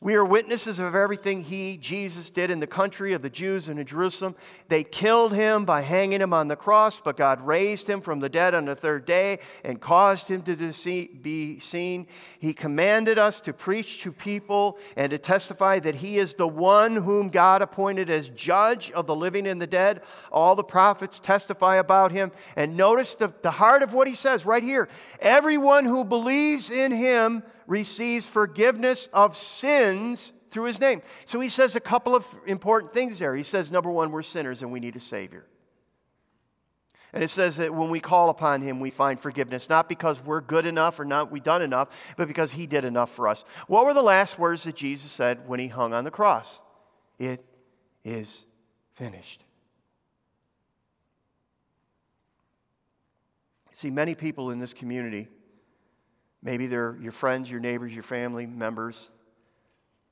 We 0.03 0.17
are 0.17 0.25
witnesses 0.25 0.81
of 0.81 0.97
everything 0.97 1.43
he, 1.43 1.77
Jesus, 1.77 2.29
did 2.29 2.51
in 2.51 2.59
the 2.59 2.67
country 2.67 3.13
of 3.13 3.23
the 3.23 3.31
Jews 3.31 3.69
and 3.69 3.79
in 3.79 3.87
Jerusalem. 3.87 4.35
They 4.67 4.83
killed 4.83 5.33
him 5.33 5.65
by 5.65 5.83
hanging 5.83 6.21
him 6.21 6.35
on 6.35 6.49
the 6.49 6.57
cross, 6.57 6.99
but 6.99 7.17
God 7.17 7.41
raised 7.47 7.89
him 7.89 8.01
from 8.01 8.19
the 8.19 8.29
dead 8.29 8.53
on 8.53 8.65
the 8.65 8.75
third 8.75 9.07
day 9.07 9.39
and 9.63 9.81
caused 9.81 10.27
him 10.27 10.43
to 10.43 10.57
be 10.57 11.61
seen. 11.61 12.09
He 12.41 12.53
commanded 12.53 13.17
us 13.17 13.41
to 13.43 13.53
preach 13.53 14.03
to 14.03 14.11
people 14.11 14.77
and 14.97 15.11
to 15.11 15.19
testify 15.19 15.79
that 15.79 15.95
he 15.95 16.19
is 16.19 16.35
the 16.35 16.49
one 16.49 16.97
whom 16.97 17.29
God 17.29 17.63
appointed 17.63 18.11
as 18.11 18.29
judge 18.31 18.91
of 18.91 19.07
the 19.07 19.15
living 19.15 19.47
and 19.47 19.63
the 19.63 19.69
dead. 19.69 20.03
All 20.33 20.57
the 20.57 20.65
prophets 20.65 21.21
testify 21.21 21.77
about 21.77 22.11
him. 22.11 22.33
And 22.57 22.77
notice 22.77 23.15
the, 23.15 23.33
the 23.43 23.53
heart 23.53 23.85
of 23.85 23.95
what 23.95 24.09
he 24.09 24.17
says 24.17 24.45
right 24.45 24.65
here 24.65 24.89
everyone 25.21 25.85
who 25.85 26.05
believes 26.05 26.73
in 26.73 26.91
him 26.91 27.45
receives 27.67 28.27
forgiveness 28.27 29.09
of 29.13 29.37
sins 29.37 30.33
through 30.51 30.65
his 30.65 30.81
name. 30.81 31.03
So 31.27 31.41
he 31.41 31.49
says 31.49 31.77
a 31.77 31.81
couple 31.81 32.15
of 32.15 32.27
important 32.47 32.93
things 32.93 33.19
there. 33.19 33.35
He 33.35 33.43
says, 33.43 33.71
number 33.71 33.91
one, 33.91 34.11
we're 34.11 34.23
sinners 34.23 34.63
and 34.63 34.71
we 34.71 34.81
need 34.81 34.97
a 34.97 35.01
Savior. 35.01 35.47
And 37.15 37.23
it 37.23 37.29
says 37.29 37.59
that 37.59 37.75
when 37.75 37.91
we 37.91 38.01
call 38.01 38.31
upon 38.31 38.63
him, 38.63 38.81
we 38.81 38.91
find 38.91 39.21
forgiveness, 39.21 39.69
not 39.69 39.89
because 39.89 40.23
we're 40.25 40.41
good 40.41 40.67
enough 40.67 40.99
or 40.99 41.05
not 41.05 41.31
we've 41.31 41.43
done 41.43 41.61
enough, 41.61 42.15
but 42.17 42.27
because 42.27 42.53
he 42.53 42.67
did 42.67 42.85
enough 42.85 43.11
for 43.11 43.29
us. 43.29 43.45
What 43.67 43.85
were 43.85 43.93
the 43.93 44.03
last 44.03 44.39
words 44.39 44.65
that 44.65 44.77
Jesus 44.77 45.11
said 45.11 45.47
when 45.47 45.61
he 45.61 45.69
hung 45.69 45.93
on 45.93 46.05
the 46.05 46.11
cross? 46.11 46.61
It 47.19 47.45
is 48.05 48.47
finished. 48.95 49.45
See, 53.73 53.91
many 53.91 54.15
people 54.15 54.51
in 54.51 54.59
this 54.59 54.73
community 54.73 55.29
Maybe 56.43 56.67
they're 56.67 56.97
your 57.01 57.13
friends, 57.13 57.51
your 57.51 57.61
neighbors, 57.61 57.95
your 57.95 58.03
family 58.03 58.47
members. 58.47 59.11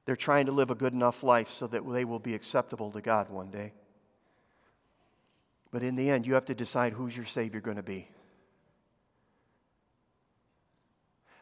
They're 0.05 0.17
trying 0.17 0.47
to 0.47 0.53
live 0.53 0.71
a 0.71 0.75
good 0.75 0.93
enough 0.93 1.23
life 1.23 1.51
so 1.51 1.67
that 1.67 1.89
they 1.91 2.05
will 2.05 2.19
be 2.19 2.35
acceptable 2.35 2.91
to 2.93 3.01
God 3.01 3.29
one 3.31 3.51
day. 3.51 3.73
But 5.71 5.83
in 5.83 5.97
the 5.97 6.11
end, 6.11 6.27
you 6.27 6.35
have 6.35 6.47
to 6.47 6.55
decide 6.55 6.93
who's 6.93 7.17
your 7.17 7.27
Savior 7.27 7.61
going 7.61 7.77
to 7.77 7.83
be. 7.83 8.09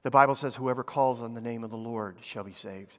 The 0.03 0.11
Bible 0.11 0.35
says, 0.35 0.57
Whoever 0.57 0.85
calls 0.85 1.23
on 1.23 1.35
the 1.35 1.41
name 1.41 1.65
of 1.65 1.71
the 1.71 1.77
Lord 1.77 2.19
shall 2.21 2.45
be 2.45 2.53
saved. 2.53 2.99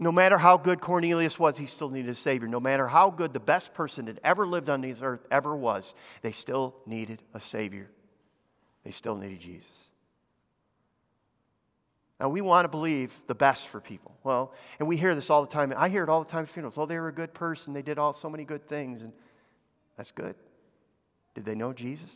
No 0.00 0.12
matter 0.12 0.38
how 0.38 0.56
good 0.56 0.80
Cornelius 0.80 1.38
was, 1.38 1.58
he 1.58 1.66
still 1.66 1.90
needed 1.90 2.10
a 2.10 2.14
Savior. 2.14 2.46
No 2.46 2.60
matter 2.60 2.86
how 2.86 3.10
good 3.10 3.32
the 3.32 3.40
best 3.40 3.74
person 3.74 4.06
that 4.06 4.18
ever 4.22 4.46
lived 4.46 4.70
on 4.70 4.80
this 4.80 5.00
earth 5.02 5.26
ever 5.30 5.56
was, 5.56 5.94
they 6.22 6.30
still 6.30 6.76
needed 6.86 7.20
a 7.34 7.40
Savior. 7.40 7.90
They 8.84 8.92
still 8.92 9.16
needed 9.16 9.40
Jesus. 9.40 9.77
Now, 12.20 12.28
we 12.28 12.40
want 12.40 12.64
to 12.64 12.68
believe 12.68 13.14
the 13.28 13.34
best 13.34 13.68
for 13.68 13.80
people. 13.80 14.16
Well, 14.24 14.52
and 14.80 14.88
we 14.88 14.96
hear 14.96 15.14
this 15.14 15.30
all 15.30 15.40
the 15.40 15.48
time. 15.48 15.72
I 15.76 15.88
hear 15.88 16.02
it 16.02 16.08
all 16.08 16.22
the 16.22 16.30
time 16.30 16.42
at 16.42 16.48
funerals. 16.48 16.76
Oh, 16.76 16.84
they 16.84 16.98
were 16.98 17.08
a 17.08 17.12
good 17.12 17.32
person. 17.32 17.72
They 17.72 17.82
did 17.82 17.98
all 17.98 18.12
so 18.12 18.28
many 18.28 18.44
good 18.44 18.66
things. 18.66 19.02
And 19.02 19.12
that's 19.96 20.10
good. 20.10 20.34
Did 21.34 21.44
they 21.44 21.54
know 21.54 21.72
Jesus? 21.72 22.10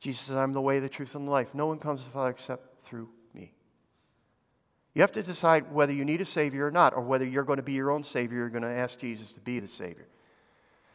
Jesus 0.00 0.26
says, 0.26 0.36
I'm 0.36 0.52
the 0.52 0.60
way, 0.60 0.78
the 0.78 0.88
truth, 0.88 1.14
and 1.14 1.26
the 1.26 1.30
life. 1.30 1.54
No 1.54 1.66
one 1.66 1.78
comes 1.78 2.02
to 2.02 2.06
the 2.08 2.12
Father 2.12 2.30
except 2.30 2.84
through 2.84 3.08
me. 3.32 3.54
You 4.94 5.00
have 5.00 5.12
to 5.12 5.22
decide 5.22 5.72
whether 5.72 5.92
you 5.92 6.04
need 6.04 6.20
a 6.20 6.26
Savior 6.26 6.66
or 6.66 6.70
not, 6.70 6.94
or 6.94 7.00
whether 7.00 7.24
you're 7.24 7.44
going 7.44 7.56
to 7.56 7.62
be 7.62 7.72
your 7.72 7.90
own 7.90 8.04
Savior, 8.04 8.38
you're 8.38 8.50
going 8.50 8.62
to 8.62 8.68
ask 8.68 8.98
Jesus 8.98 9.32
to 9.32 9.40
be 9.40 9.58
the 9.58 9.66
Savior. 9.66 10.06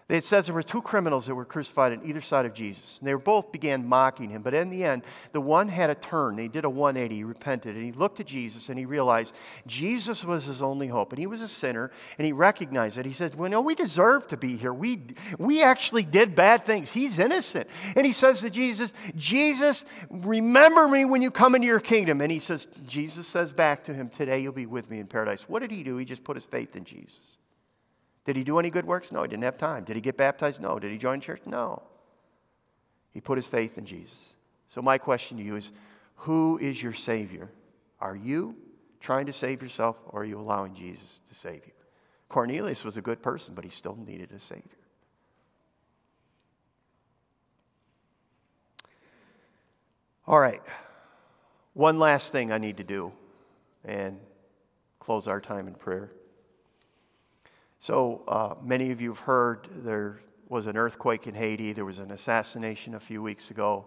It 0.10 0.26
says 0.26 0.48
there 0.48 0.56
were 0.56 0.64
two 0.64 0.82
criminals 0.82 1.28
that 1.28 1.36
were 1.36 1.46
crucified 1.46 1.94
on 1.94 2.06
either 2.06 2.20
side 2.20 2.46
of 2.46 2.54
Jesus. 2.54 3.00
And 3.00 3.08
they 3.08 3.14
both 3.14 3.54
began 3.54 3.88
mocking 3.88 4.30
him. 4.30 4.42
But 4.42 4.54
in 4.54 4.70
the 4.70 4.84
end, 4.84 5.04
the 5.32 5.40
one 5.40 5.70
had 5.70 5.90
a 5.90 5.96
turn. 5.96 6.38
He 6.38 6.50
did 6.50 6.66
a 6.66 6.70
180. 6.70 7.16
He 7.16 7.24
repented. 7.24 7.76
And 7.76 7.86
he 7.86 7.94
looked 7.94 8.20
at 8.20 8.26
Jesus 8.26 8.68
and 8.68 8.78
he 8.78 8.86
realized 8.86 9.34
Jesus 9.66 10.26
was 10.26 10.44
his 10.44 10.62
only 10.62 10.88
hope. 10.88 11.14
And 11.14 11.20
he 11.20 11.28
was 11.28 11.42
a 11.42 11.48
sinner. 11.48 11.90
And 12.18 12.26
he 12.26 12.34
recognized 12.34 12.98
it. 12.98 13.06
He 13.06 13.14
said, 13.14 13.36
Well, 13.36 13.50
no, 13.50 13.62
we 13.62 13.76
deserve 13.76 14.28
to 14.28 14.38
be 14.38 14.58
here. 14.58 14.74
We, 14.74 15.00
we 15.40 15.64
actually 15.64 16.04
did 16.04 16.36
bad 16.36 16.66
things. 16.66 16.92
He's 16.92 17.18
innocent. 17.18 17.70
And 17.96 18.06
he 18.06 18.12
says 18.12 18.42
to 18.42 18.50
Jesus, 18.50 18.94
Jesus, 19.16 19.86
remember 20.10 20.88
me 20.90 21.06
when 21.06 21.22
you 21.22 21.32
come 21.32 21.56
into 21.56 21.68
your 21.68 21.80
kingdom. 21.80 22.20
And 22.20 22.32
he 22.32 22.40
says, 22.40 22.68
Jesus 22.86 23.26
says 23.26 23.54
back 23.54 23.86
to 23.86 23.94
him, 23.94 24.10
Today 24.10 24.40
you'll 24.40 24.52
be 24.52 24.66
with 24.66 24.90
me 24.90 25.00
in 25.00 25.08
paradise. 25.08 25.48
What 25.48 25.62
did 25.62 25.72
he 25.72 25.82
do? 25.82 25.96
He 25.96 26.04
just 26.04 26.26
put 26.26 26.36
his 26.36 26.46
faith 26.46 26.76
in 26.76 26.84
Jesus. 26.84 27.33
Did 28.26 28.36
he 28.36 28.44
do 28.44 28.58
any 28.58 28.70
good 28.70 28.86
works? 28.86 29.12
No, 29.12 29.22
he 29.22 29.28
didn't 29.28 29.44
have 29.44 29.58
time. 29.58 29.84
Did 29.84 29.96
he 29.96 30.02
get 30.02 30.18
baptized? 30.18 30.62
No. 30.62 30.80
Did 30.80 30.92
he 30.92 30.98
join 30.98 31.20
church? 31.20 31.42
No. 31.46 31.84
He 33.12 33.22
put 33.22 33.38
his 33.38 33.48
faith 33.48 33.78
in 33.78 33.86
Jesus. 33.86 34.34
So, 34.70 34.82
my 34.82 34.98
question 34.98 35.38
to 35.38 35.44
you 35.44 35.56
is 35.56 35.72
who 36.16 36.58
is 36.58 36.82
your 36.82 36.94
Savior? 36.94 37.50
Are 38.00 38.16
you 38.16 38.56
trying 39.00 39.26
to 39.26 39.34
save 39.34 39.62
yourself 39.62 39.98
or 40.08 40.22
are 40.22 40.26
you 40.26 40.40
allowing 40.40 40.74
Jesus 40.74 41.20
to 41.28 41.36
save 41.36 41.66
you? 41.66 41.74
Cornelius 42.30 42.84
was 42.84 42.98
a 42.98 43.02
good 43.02 43.22
person, 43.22 43.54
but 43.54 43.64
he 43.64 43.70
still 43.70 43.96
needed 43.96 44.32
a 44.32 44.40
Savior. 44.40 44.64
All 50.26 50.40
right. 50.40 50.62
One 51.74 52.00
last 52.00 52.32
thing 52.32 52.52
I 52.52 52.58
need 52.58 52.78
to 52.78 52.84
do 52.84 53.12
and 53.84 54.20
close 55.00 55.28
our 55.28 55.42
time 55.42 55.68
in 55.68 55.76
prayer. 55.76 56.12
So, 57.84 58.24
uh, 58.30 58.56
many 58.64 58.92
of 58.92 59.02
you 59.02 59.10
have 59.10 59.20
heard 59.20 59.68
there 59.84 60.22
was 60.48 60.68
an 60.68 60.78
earthquake 60.78 61.28
in 61.28 61.36
Haiti. 61.36 61.74
There 61.74 61.84
was 61.84 62.00
an 62.00 62.12
assassination 62.12 62.96
a 62.96 63.00
few 63.02 63.22
weeks 63.22 63.52
ago. 63.52 63.84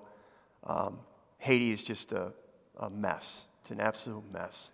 Um, 0.64 0.98
Haiti 1.38 1.70
is 1.70 1.82
just 1.82 2.12
a, 2.12 2.34
a, 2.78 2.90
mess, 2.90 3.46
it's 3.62 3.70
an 3.70 3.80
absolute 3.80 4.30
mess. 4.30 4.70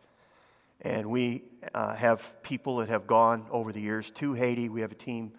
And 0.81 1.09
we 1.09 1.45
uh, 1.73 1.95
have 1.95 2.43
people 2.43 2.79
that 2.79 2.89
have 2.89 3.07
gone 3.07 3.47
over 3.53 3.71
the 3.71 3.81
years 3.81 4.11
to 4.11 4.33
Haiti. 4.33 4.69
We 4.69 4.81
have 4.81 4.91
a 4.91 4.97
team. 4.97 5.35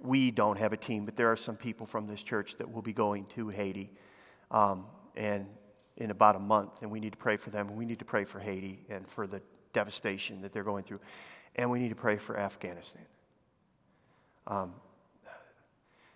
We 0.00 0.30
don't 0.30 0.56
have 0.56 0.72
a 0.72 0.78
team, 0.78 1.04
but 1.04 1.14
there 1.14 1.30
are 1.30 1.36
some 1.36 1.56
people 1.58 1.84
from 1.84 2.06
this 2.06 2.22
church 2.22 2.56
that 2.56 2.72
will 2.72 2.80
be 2.80 2.94
going 2.94 3.26
to 3.36 3.50
Haiti 3.50 3.90
um, 4.50 4.86
and 5.16 5.44
in 5.98 6.10
about 6.10 6.34
a 6.34 6.40
month. 6.40 6.80
And 6.80 6.90
we 6.90 6.98
need 6.98 7.12
to 7.12 7.18
pray 7.18 7.36
for 7.36 7.50
them. 7.50 7.76
We 7.76 7.84
need 7.84 7.98
to 7.98 8.06
pray 8.06 8.24
for 8.24 8.40
Haiti 8.40 8.86
and 8.88 9.06
for 9.06 9.26
the 9.26 9.42
devastation 9.74 10.40
that 10.40 10.50
they're 10.54 10.64
going 10.64 10.84
through. 10.84 11.00
And 11.56 11.70
we 11.70 11.78
need 11.78 11.90
to 11.90 11.94
pray 11.94 12.16
for 12.16 12.38
Afghanistan. 12.38 13.04
Um, 14.48 14.72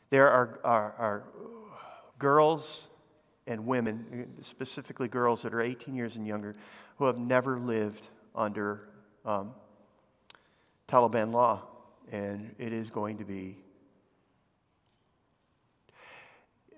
there 0.09 0.29
are, 0.29 0.59
are, 0.65 0.95
are, 0.99 1.25
girls 2.19 2.87
and 3.47 3.67
women, 3.67 4.29
specifically 4.41 5.09
girls 5.09 5.43
that 5.43 5.53
are 5.53 5.61
18 5.61 5.95
years 5.95 6.17
and 6.17 6.27
younger, 6.27 6.57
who 6.97 7.05
have 7.05 7.19
never 7.19 7.59
lived 7.59 8.09
under 8.35 8.89
um, 9.27 9.53
Taliban 10.89 11.33
law. 11.33 11.63
And 12.11 12.55
it 12.59 12.73
is 12.73 12.91
going 12.91 13.19
to 13.19 13.25
be, 13.25 13.59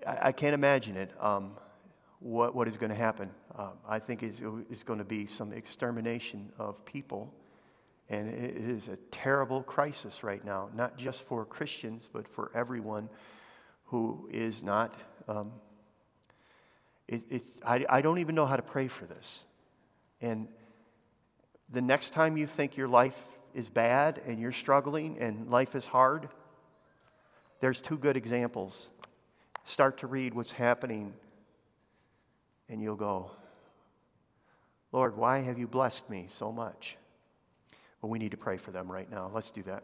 I, 0.05 0.27
I 0.27 0.31
can't 0.33 0.53
imagine 0.53 0.97
it, 0.97 1.11
um, 1.21 1.51
what, 2.19 2.53
what 2.53 2.67
is 2.67 2.75
going 2.75 2.89
to 2.89 2.95
happen. 2.95 3.29
Um, 3.57 3.73
I 3.87 3.99
think 3.99 4.23
it's, 4.23 4.41
it's 4.69 4.83
going 4.83 4.99
to 4.99 5.05
be 5.05 5.25
some 5.25 5.53
extermination 5.53 6.51
of 6.57 6.83
people 6.85 7.33
and 8.09 8.29
it 8.29 8.57
is 8.57 8.87
a 8.87 8.97
terrible 9.11 9.63
crisis 9.63 10.23
right 10.23 10.43
now, 10.43 10.69
not 10.75 10.97
just 10.97 11.23
for 11.23 11.43
Christians, 11.45 12.07
but 12.11 12.27
for 12.27 12.51
everyone 12.53 13.09
who 13.85 14.29
is 14.31 14.61
not. 14.61 14.93
Um, 15.27 15.51
it, 17.07 17.23
it, 17.29 17.43
I, 17.65 17.85
I 17.89 18.01
don't 18.01 18.19
even 18.19 18.35
know 18.35 18.45
how 18.45 18.55
to 18.55 18.61
pray 18.61 18.87
for 18.87 19.05
this. 19.05 19.43
And 20.21 20.47
the 21.69 21.81
next 21.81 22.11
time 22.11 22.37
you 22.37 22.45
think 22.45 22.77
your 22.77 22.87
life 22.87 23.21
is 23.53 23.69
bad 23.69 24.21
and 24.27 24.39
you're 24.39 24.51
struggling 24.51 25.17
and 25.19 25.49
life 25.49 25.75
is 25.75 25.87
hard, 25.87 26.29
there's 27.59 27.81
two 27.81 27.97
good 27.97 28.17
examples. 28.17 28.89
Start 29.63 29.97
to 29.99 30.07
read 30.07 30.35
what's 30.35 30.51
happening, 30.51 31.13
and 32.69 32.81
you'll 32.81 32.95
go, 32.95 33.31
Lord, 34.91 35.17
why 35.17 35.39
have 35.39 35.57
you 35.57 35.67
blessed 35.67 36.07
me 36.07 36.27
so 36.29 36.51
much? 36.51 36.97
But 38.01 38.07
we 38.07 38.19
need 38.19 38.31
to 38.31 38.37
pray 38.37 38.57
for 38.57 38.71
them 38.71 38.91
right 38.91 39.09
now. 39.09 39.29
Let's 39.33 39.51
do 39.51 39.63
that. 39.63 39.83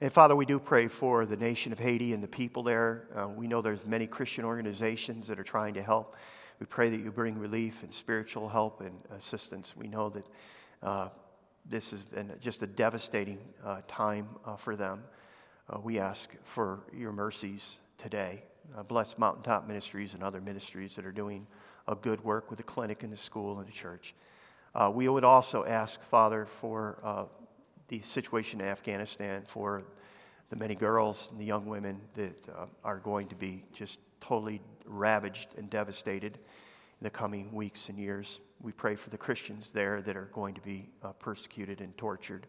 And 0.00 0.12
Father, 0.12 0.36
we 0.36 0.44
do 0.44 0.58
pray 0.58 0.88
for 0.88 1.24
the 1.24 1.36
nation 1.36 1.72
of 1.72 1.78
Haiti 1.78 2.12
and 2.12 2.22
the 2.22 2.28
people 2.28 2.62
there. 2.62 3.08
Uh, 3.14 3.28
we 3.28 3.46
know 3.46 3.62
there's 3.62 3.86
many 3.86 4.06
Christian 4.06 4.44
organizations 4.44 5.28
that 5.28 5.38
are 5.38 5.44
trying 5.44 5.74
to 5.74 5.82
help. 5.82 6.16
We 6.60 6.66
pray 6.66 6.90
that 6.90 7.00
you 7.00 7.10
bring 7.10 7.38
relief 7.38 7.82
and 7.82 7.94
spiritual 7.94 8.48
help 8.48 8.80
and 8.80 8.98
assistance. 9.16 9.74
We 9.76 9.88
know 9.88 10.10
that 10.10 10.26
uh, 10.82 11.08
this 11.64 11.92
has 11.92 12.04
been 12.04 12.32
just 12.40 12.62
a 12.62 12.66
devastating 12.66 13.38
uh, 13.64 13.80
time 13.88 14.28
uh, 14.44 14.56
for 14.56 14.76
them. 14.76 15.04
Uh, 15.70 15.80
we 15.80 15.98
ask 15.98 16.34
for 16.42 16.80
your 16.92 17.12
mercies 17.12 17.78
today. 17.96 18.42
Uh, 18.76 18.82
bless 18.82 19.16
Mountaintop 19.16 19.66
Ministries 19.66 20.14
and 20.14 20.22
other 20.22 20.40
ministries 20.40 20.96
that 20.96 21.06
are 21.06 21.12
doing 21.12 21.46
a 21.88 21.94
good 21.94 22.22
work 22.24 22.50
with 22.50 22.58
the 22.58 22.64
clinic 22.64 23.02
and 23.02 23.12
the 23.12 23.16
school 23.16 23.58
and 23.58 23.66
the 23.66 23.72
church. 23.72 24.14
Uh, 24.74 24.90
we 24.92 25.08
would 25.08 25.24
also 25.24 25.64
ask, 25.64 26.02
Father, 26.02 26.46
for 26.46 26.98
uh, 27.02 27.24
the 27.88 28.00
situation 28.00 28.60
in 28.60 28.66
Afghanistan, 28.66 29.42
for 29.46 29.84
the 30.50 30.56
many 30.56 30.74
girls 30.74 31.28
and 31.30 31.40
the 31.40 31.44
young 31.44 31.66
women 31.66 32.00
that 32.14 32.48
uh, 32.48 32.66
are 32.82 32.98
going 32.98 33.28
to 33.28 33.34
be 33.36 33.64
just 33.72 34.00
totally 34.20 34.60
ravaged 34.84 35.48
and 35.56 35.70
devastated. 35.70 36.38
In 37.00 37.04
the 37.04 37.10
coming 37.10 37.52
weeks 37.52 37.88
and 37.88 37.98
years. 37.98 38.40
We 38.62 38.70
pray 38.70 38.94
for 38.94 39.10
the 39.10 39.18
Christians 39.18 39.70
there 39.70 40.00
that 40.02 40.16
are 40.16 40.30
going 40.32 40.54
to 40.54 40.60
be 40.60 40.88
uh, 41.02 41.12
persecuted 41.12 41.80
and 41.80 41.94
tortured. 41.98 42.46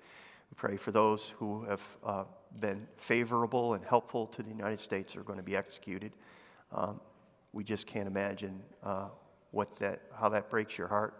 We 0.51 0.55
pray 0.55 0.77
for 0.77 0.91
those 0.91 1.31
who 1.39 1.63
have 1.63 1.81
uh, 2.05 2.23
been 2.59 2.87
favorable 2.95 3.73
and 3.73 3.83
helpful 3.83 4.27
to 4.27 4.43
the 4.43 4.49
United 4.49 4.79
States 4.79 5.15
are 5.15 5.23
going 5.23 5.39
to 5.39 5.43
be 5.43 5.57
executed. 5.57 6.13
Um, 6.71 7.01
we 7.53 7.63
just 7.63 7.87
can't 7.87 8.07
imagine 8.07 8.61
uh, 8.83 9.07
what 9.49 9.75
that, 9.77 10.03
how 10.17 10.29
that 10.29 10.49
breaks 10.49 10.77
your 10.77 10.87
heart. 10.87 11.19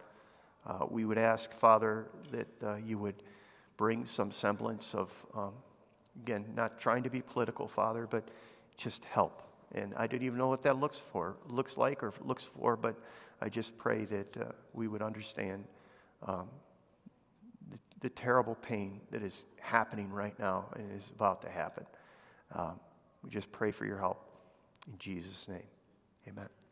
Uh, 0.66 0.86
we 0.89 1.05
would 1.05 1.18
ask, 1.18 1.51
Father, 1.51 2.07
that 2.32 2.47
uh, 2.63 2.76
you 2.76 2.97
would 2.97 3.16
bring 3.78 4.05
some 4.05 4.32
semblance 4.32 4.95
of, 4.95 5.26
um, 5.36 5.53
again, 6.24 6.45
not 6.55 6.80
trying 6.80 7.03
to 7.03 7.09
be 7.09 7.22
political, 7.22 7.68
Father, 7.68 8.07
but 8.07 8.24
just 8.78 9.05
help. 9.05 9.43
And 9.74 9.93
I 9.95 10.07
didn't 10.07 10.24
even 10.24 10.38
know 10.38 10.47
what 10.47 10.61
that 10.63 10.78
looks 10.78 10.99
for, 10.99 11.36
looks 11.47 11.78
like, 11.78 12.03
or 12.03 12.13
looks 12.22 12.45
for. 12.45 12.76
But 12.76 12.95
I 13.41 13.49
just 13.49 13.78
pray 13.78 14.05
that 14.05 14.38
uh, 14.38 14.45
we 14.74 14.88
would 14.88 15.01
understand 15.01 15.66
um, 16.26 16.47
the, 17.70 17.78
the, 18.01 18.09
terrible 18.09 18.55
pain 18.55 19.01
that 19.11 19.22
is 19.22 19.43
happening 19.59 20.09
right 20.11 20.38
now 20.39 20.66
and 20.76 20.91
is 20.97 21.11
about 21.13 21.41
to 21.41 21.49
happen. 21.49 21.86
Um, 22.53 22.80
we 23.24 23.30
just 23.30 23.51
pray 23.51 23.72
for 23.72 23.86
your 23.86 23.97
help 23.99 24.26
in 24.88 24.97
Jesus' 24.97 25.47
name. 25.47 25.68
Amen. 26.28 26.64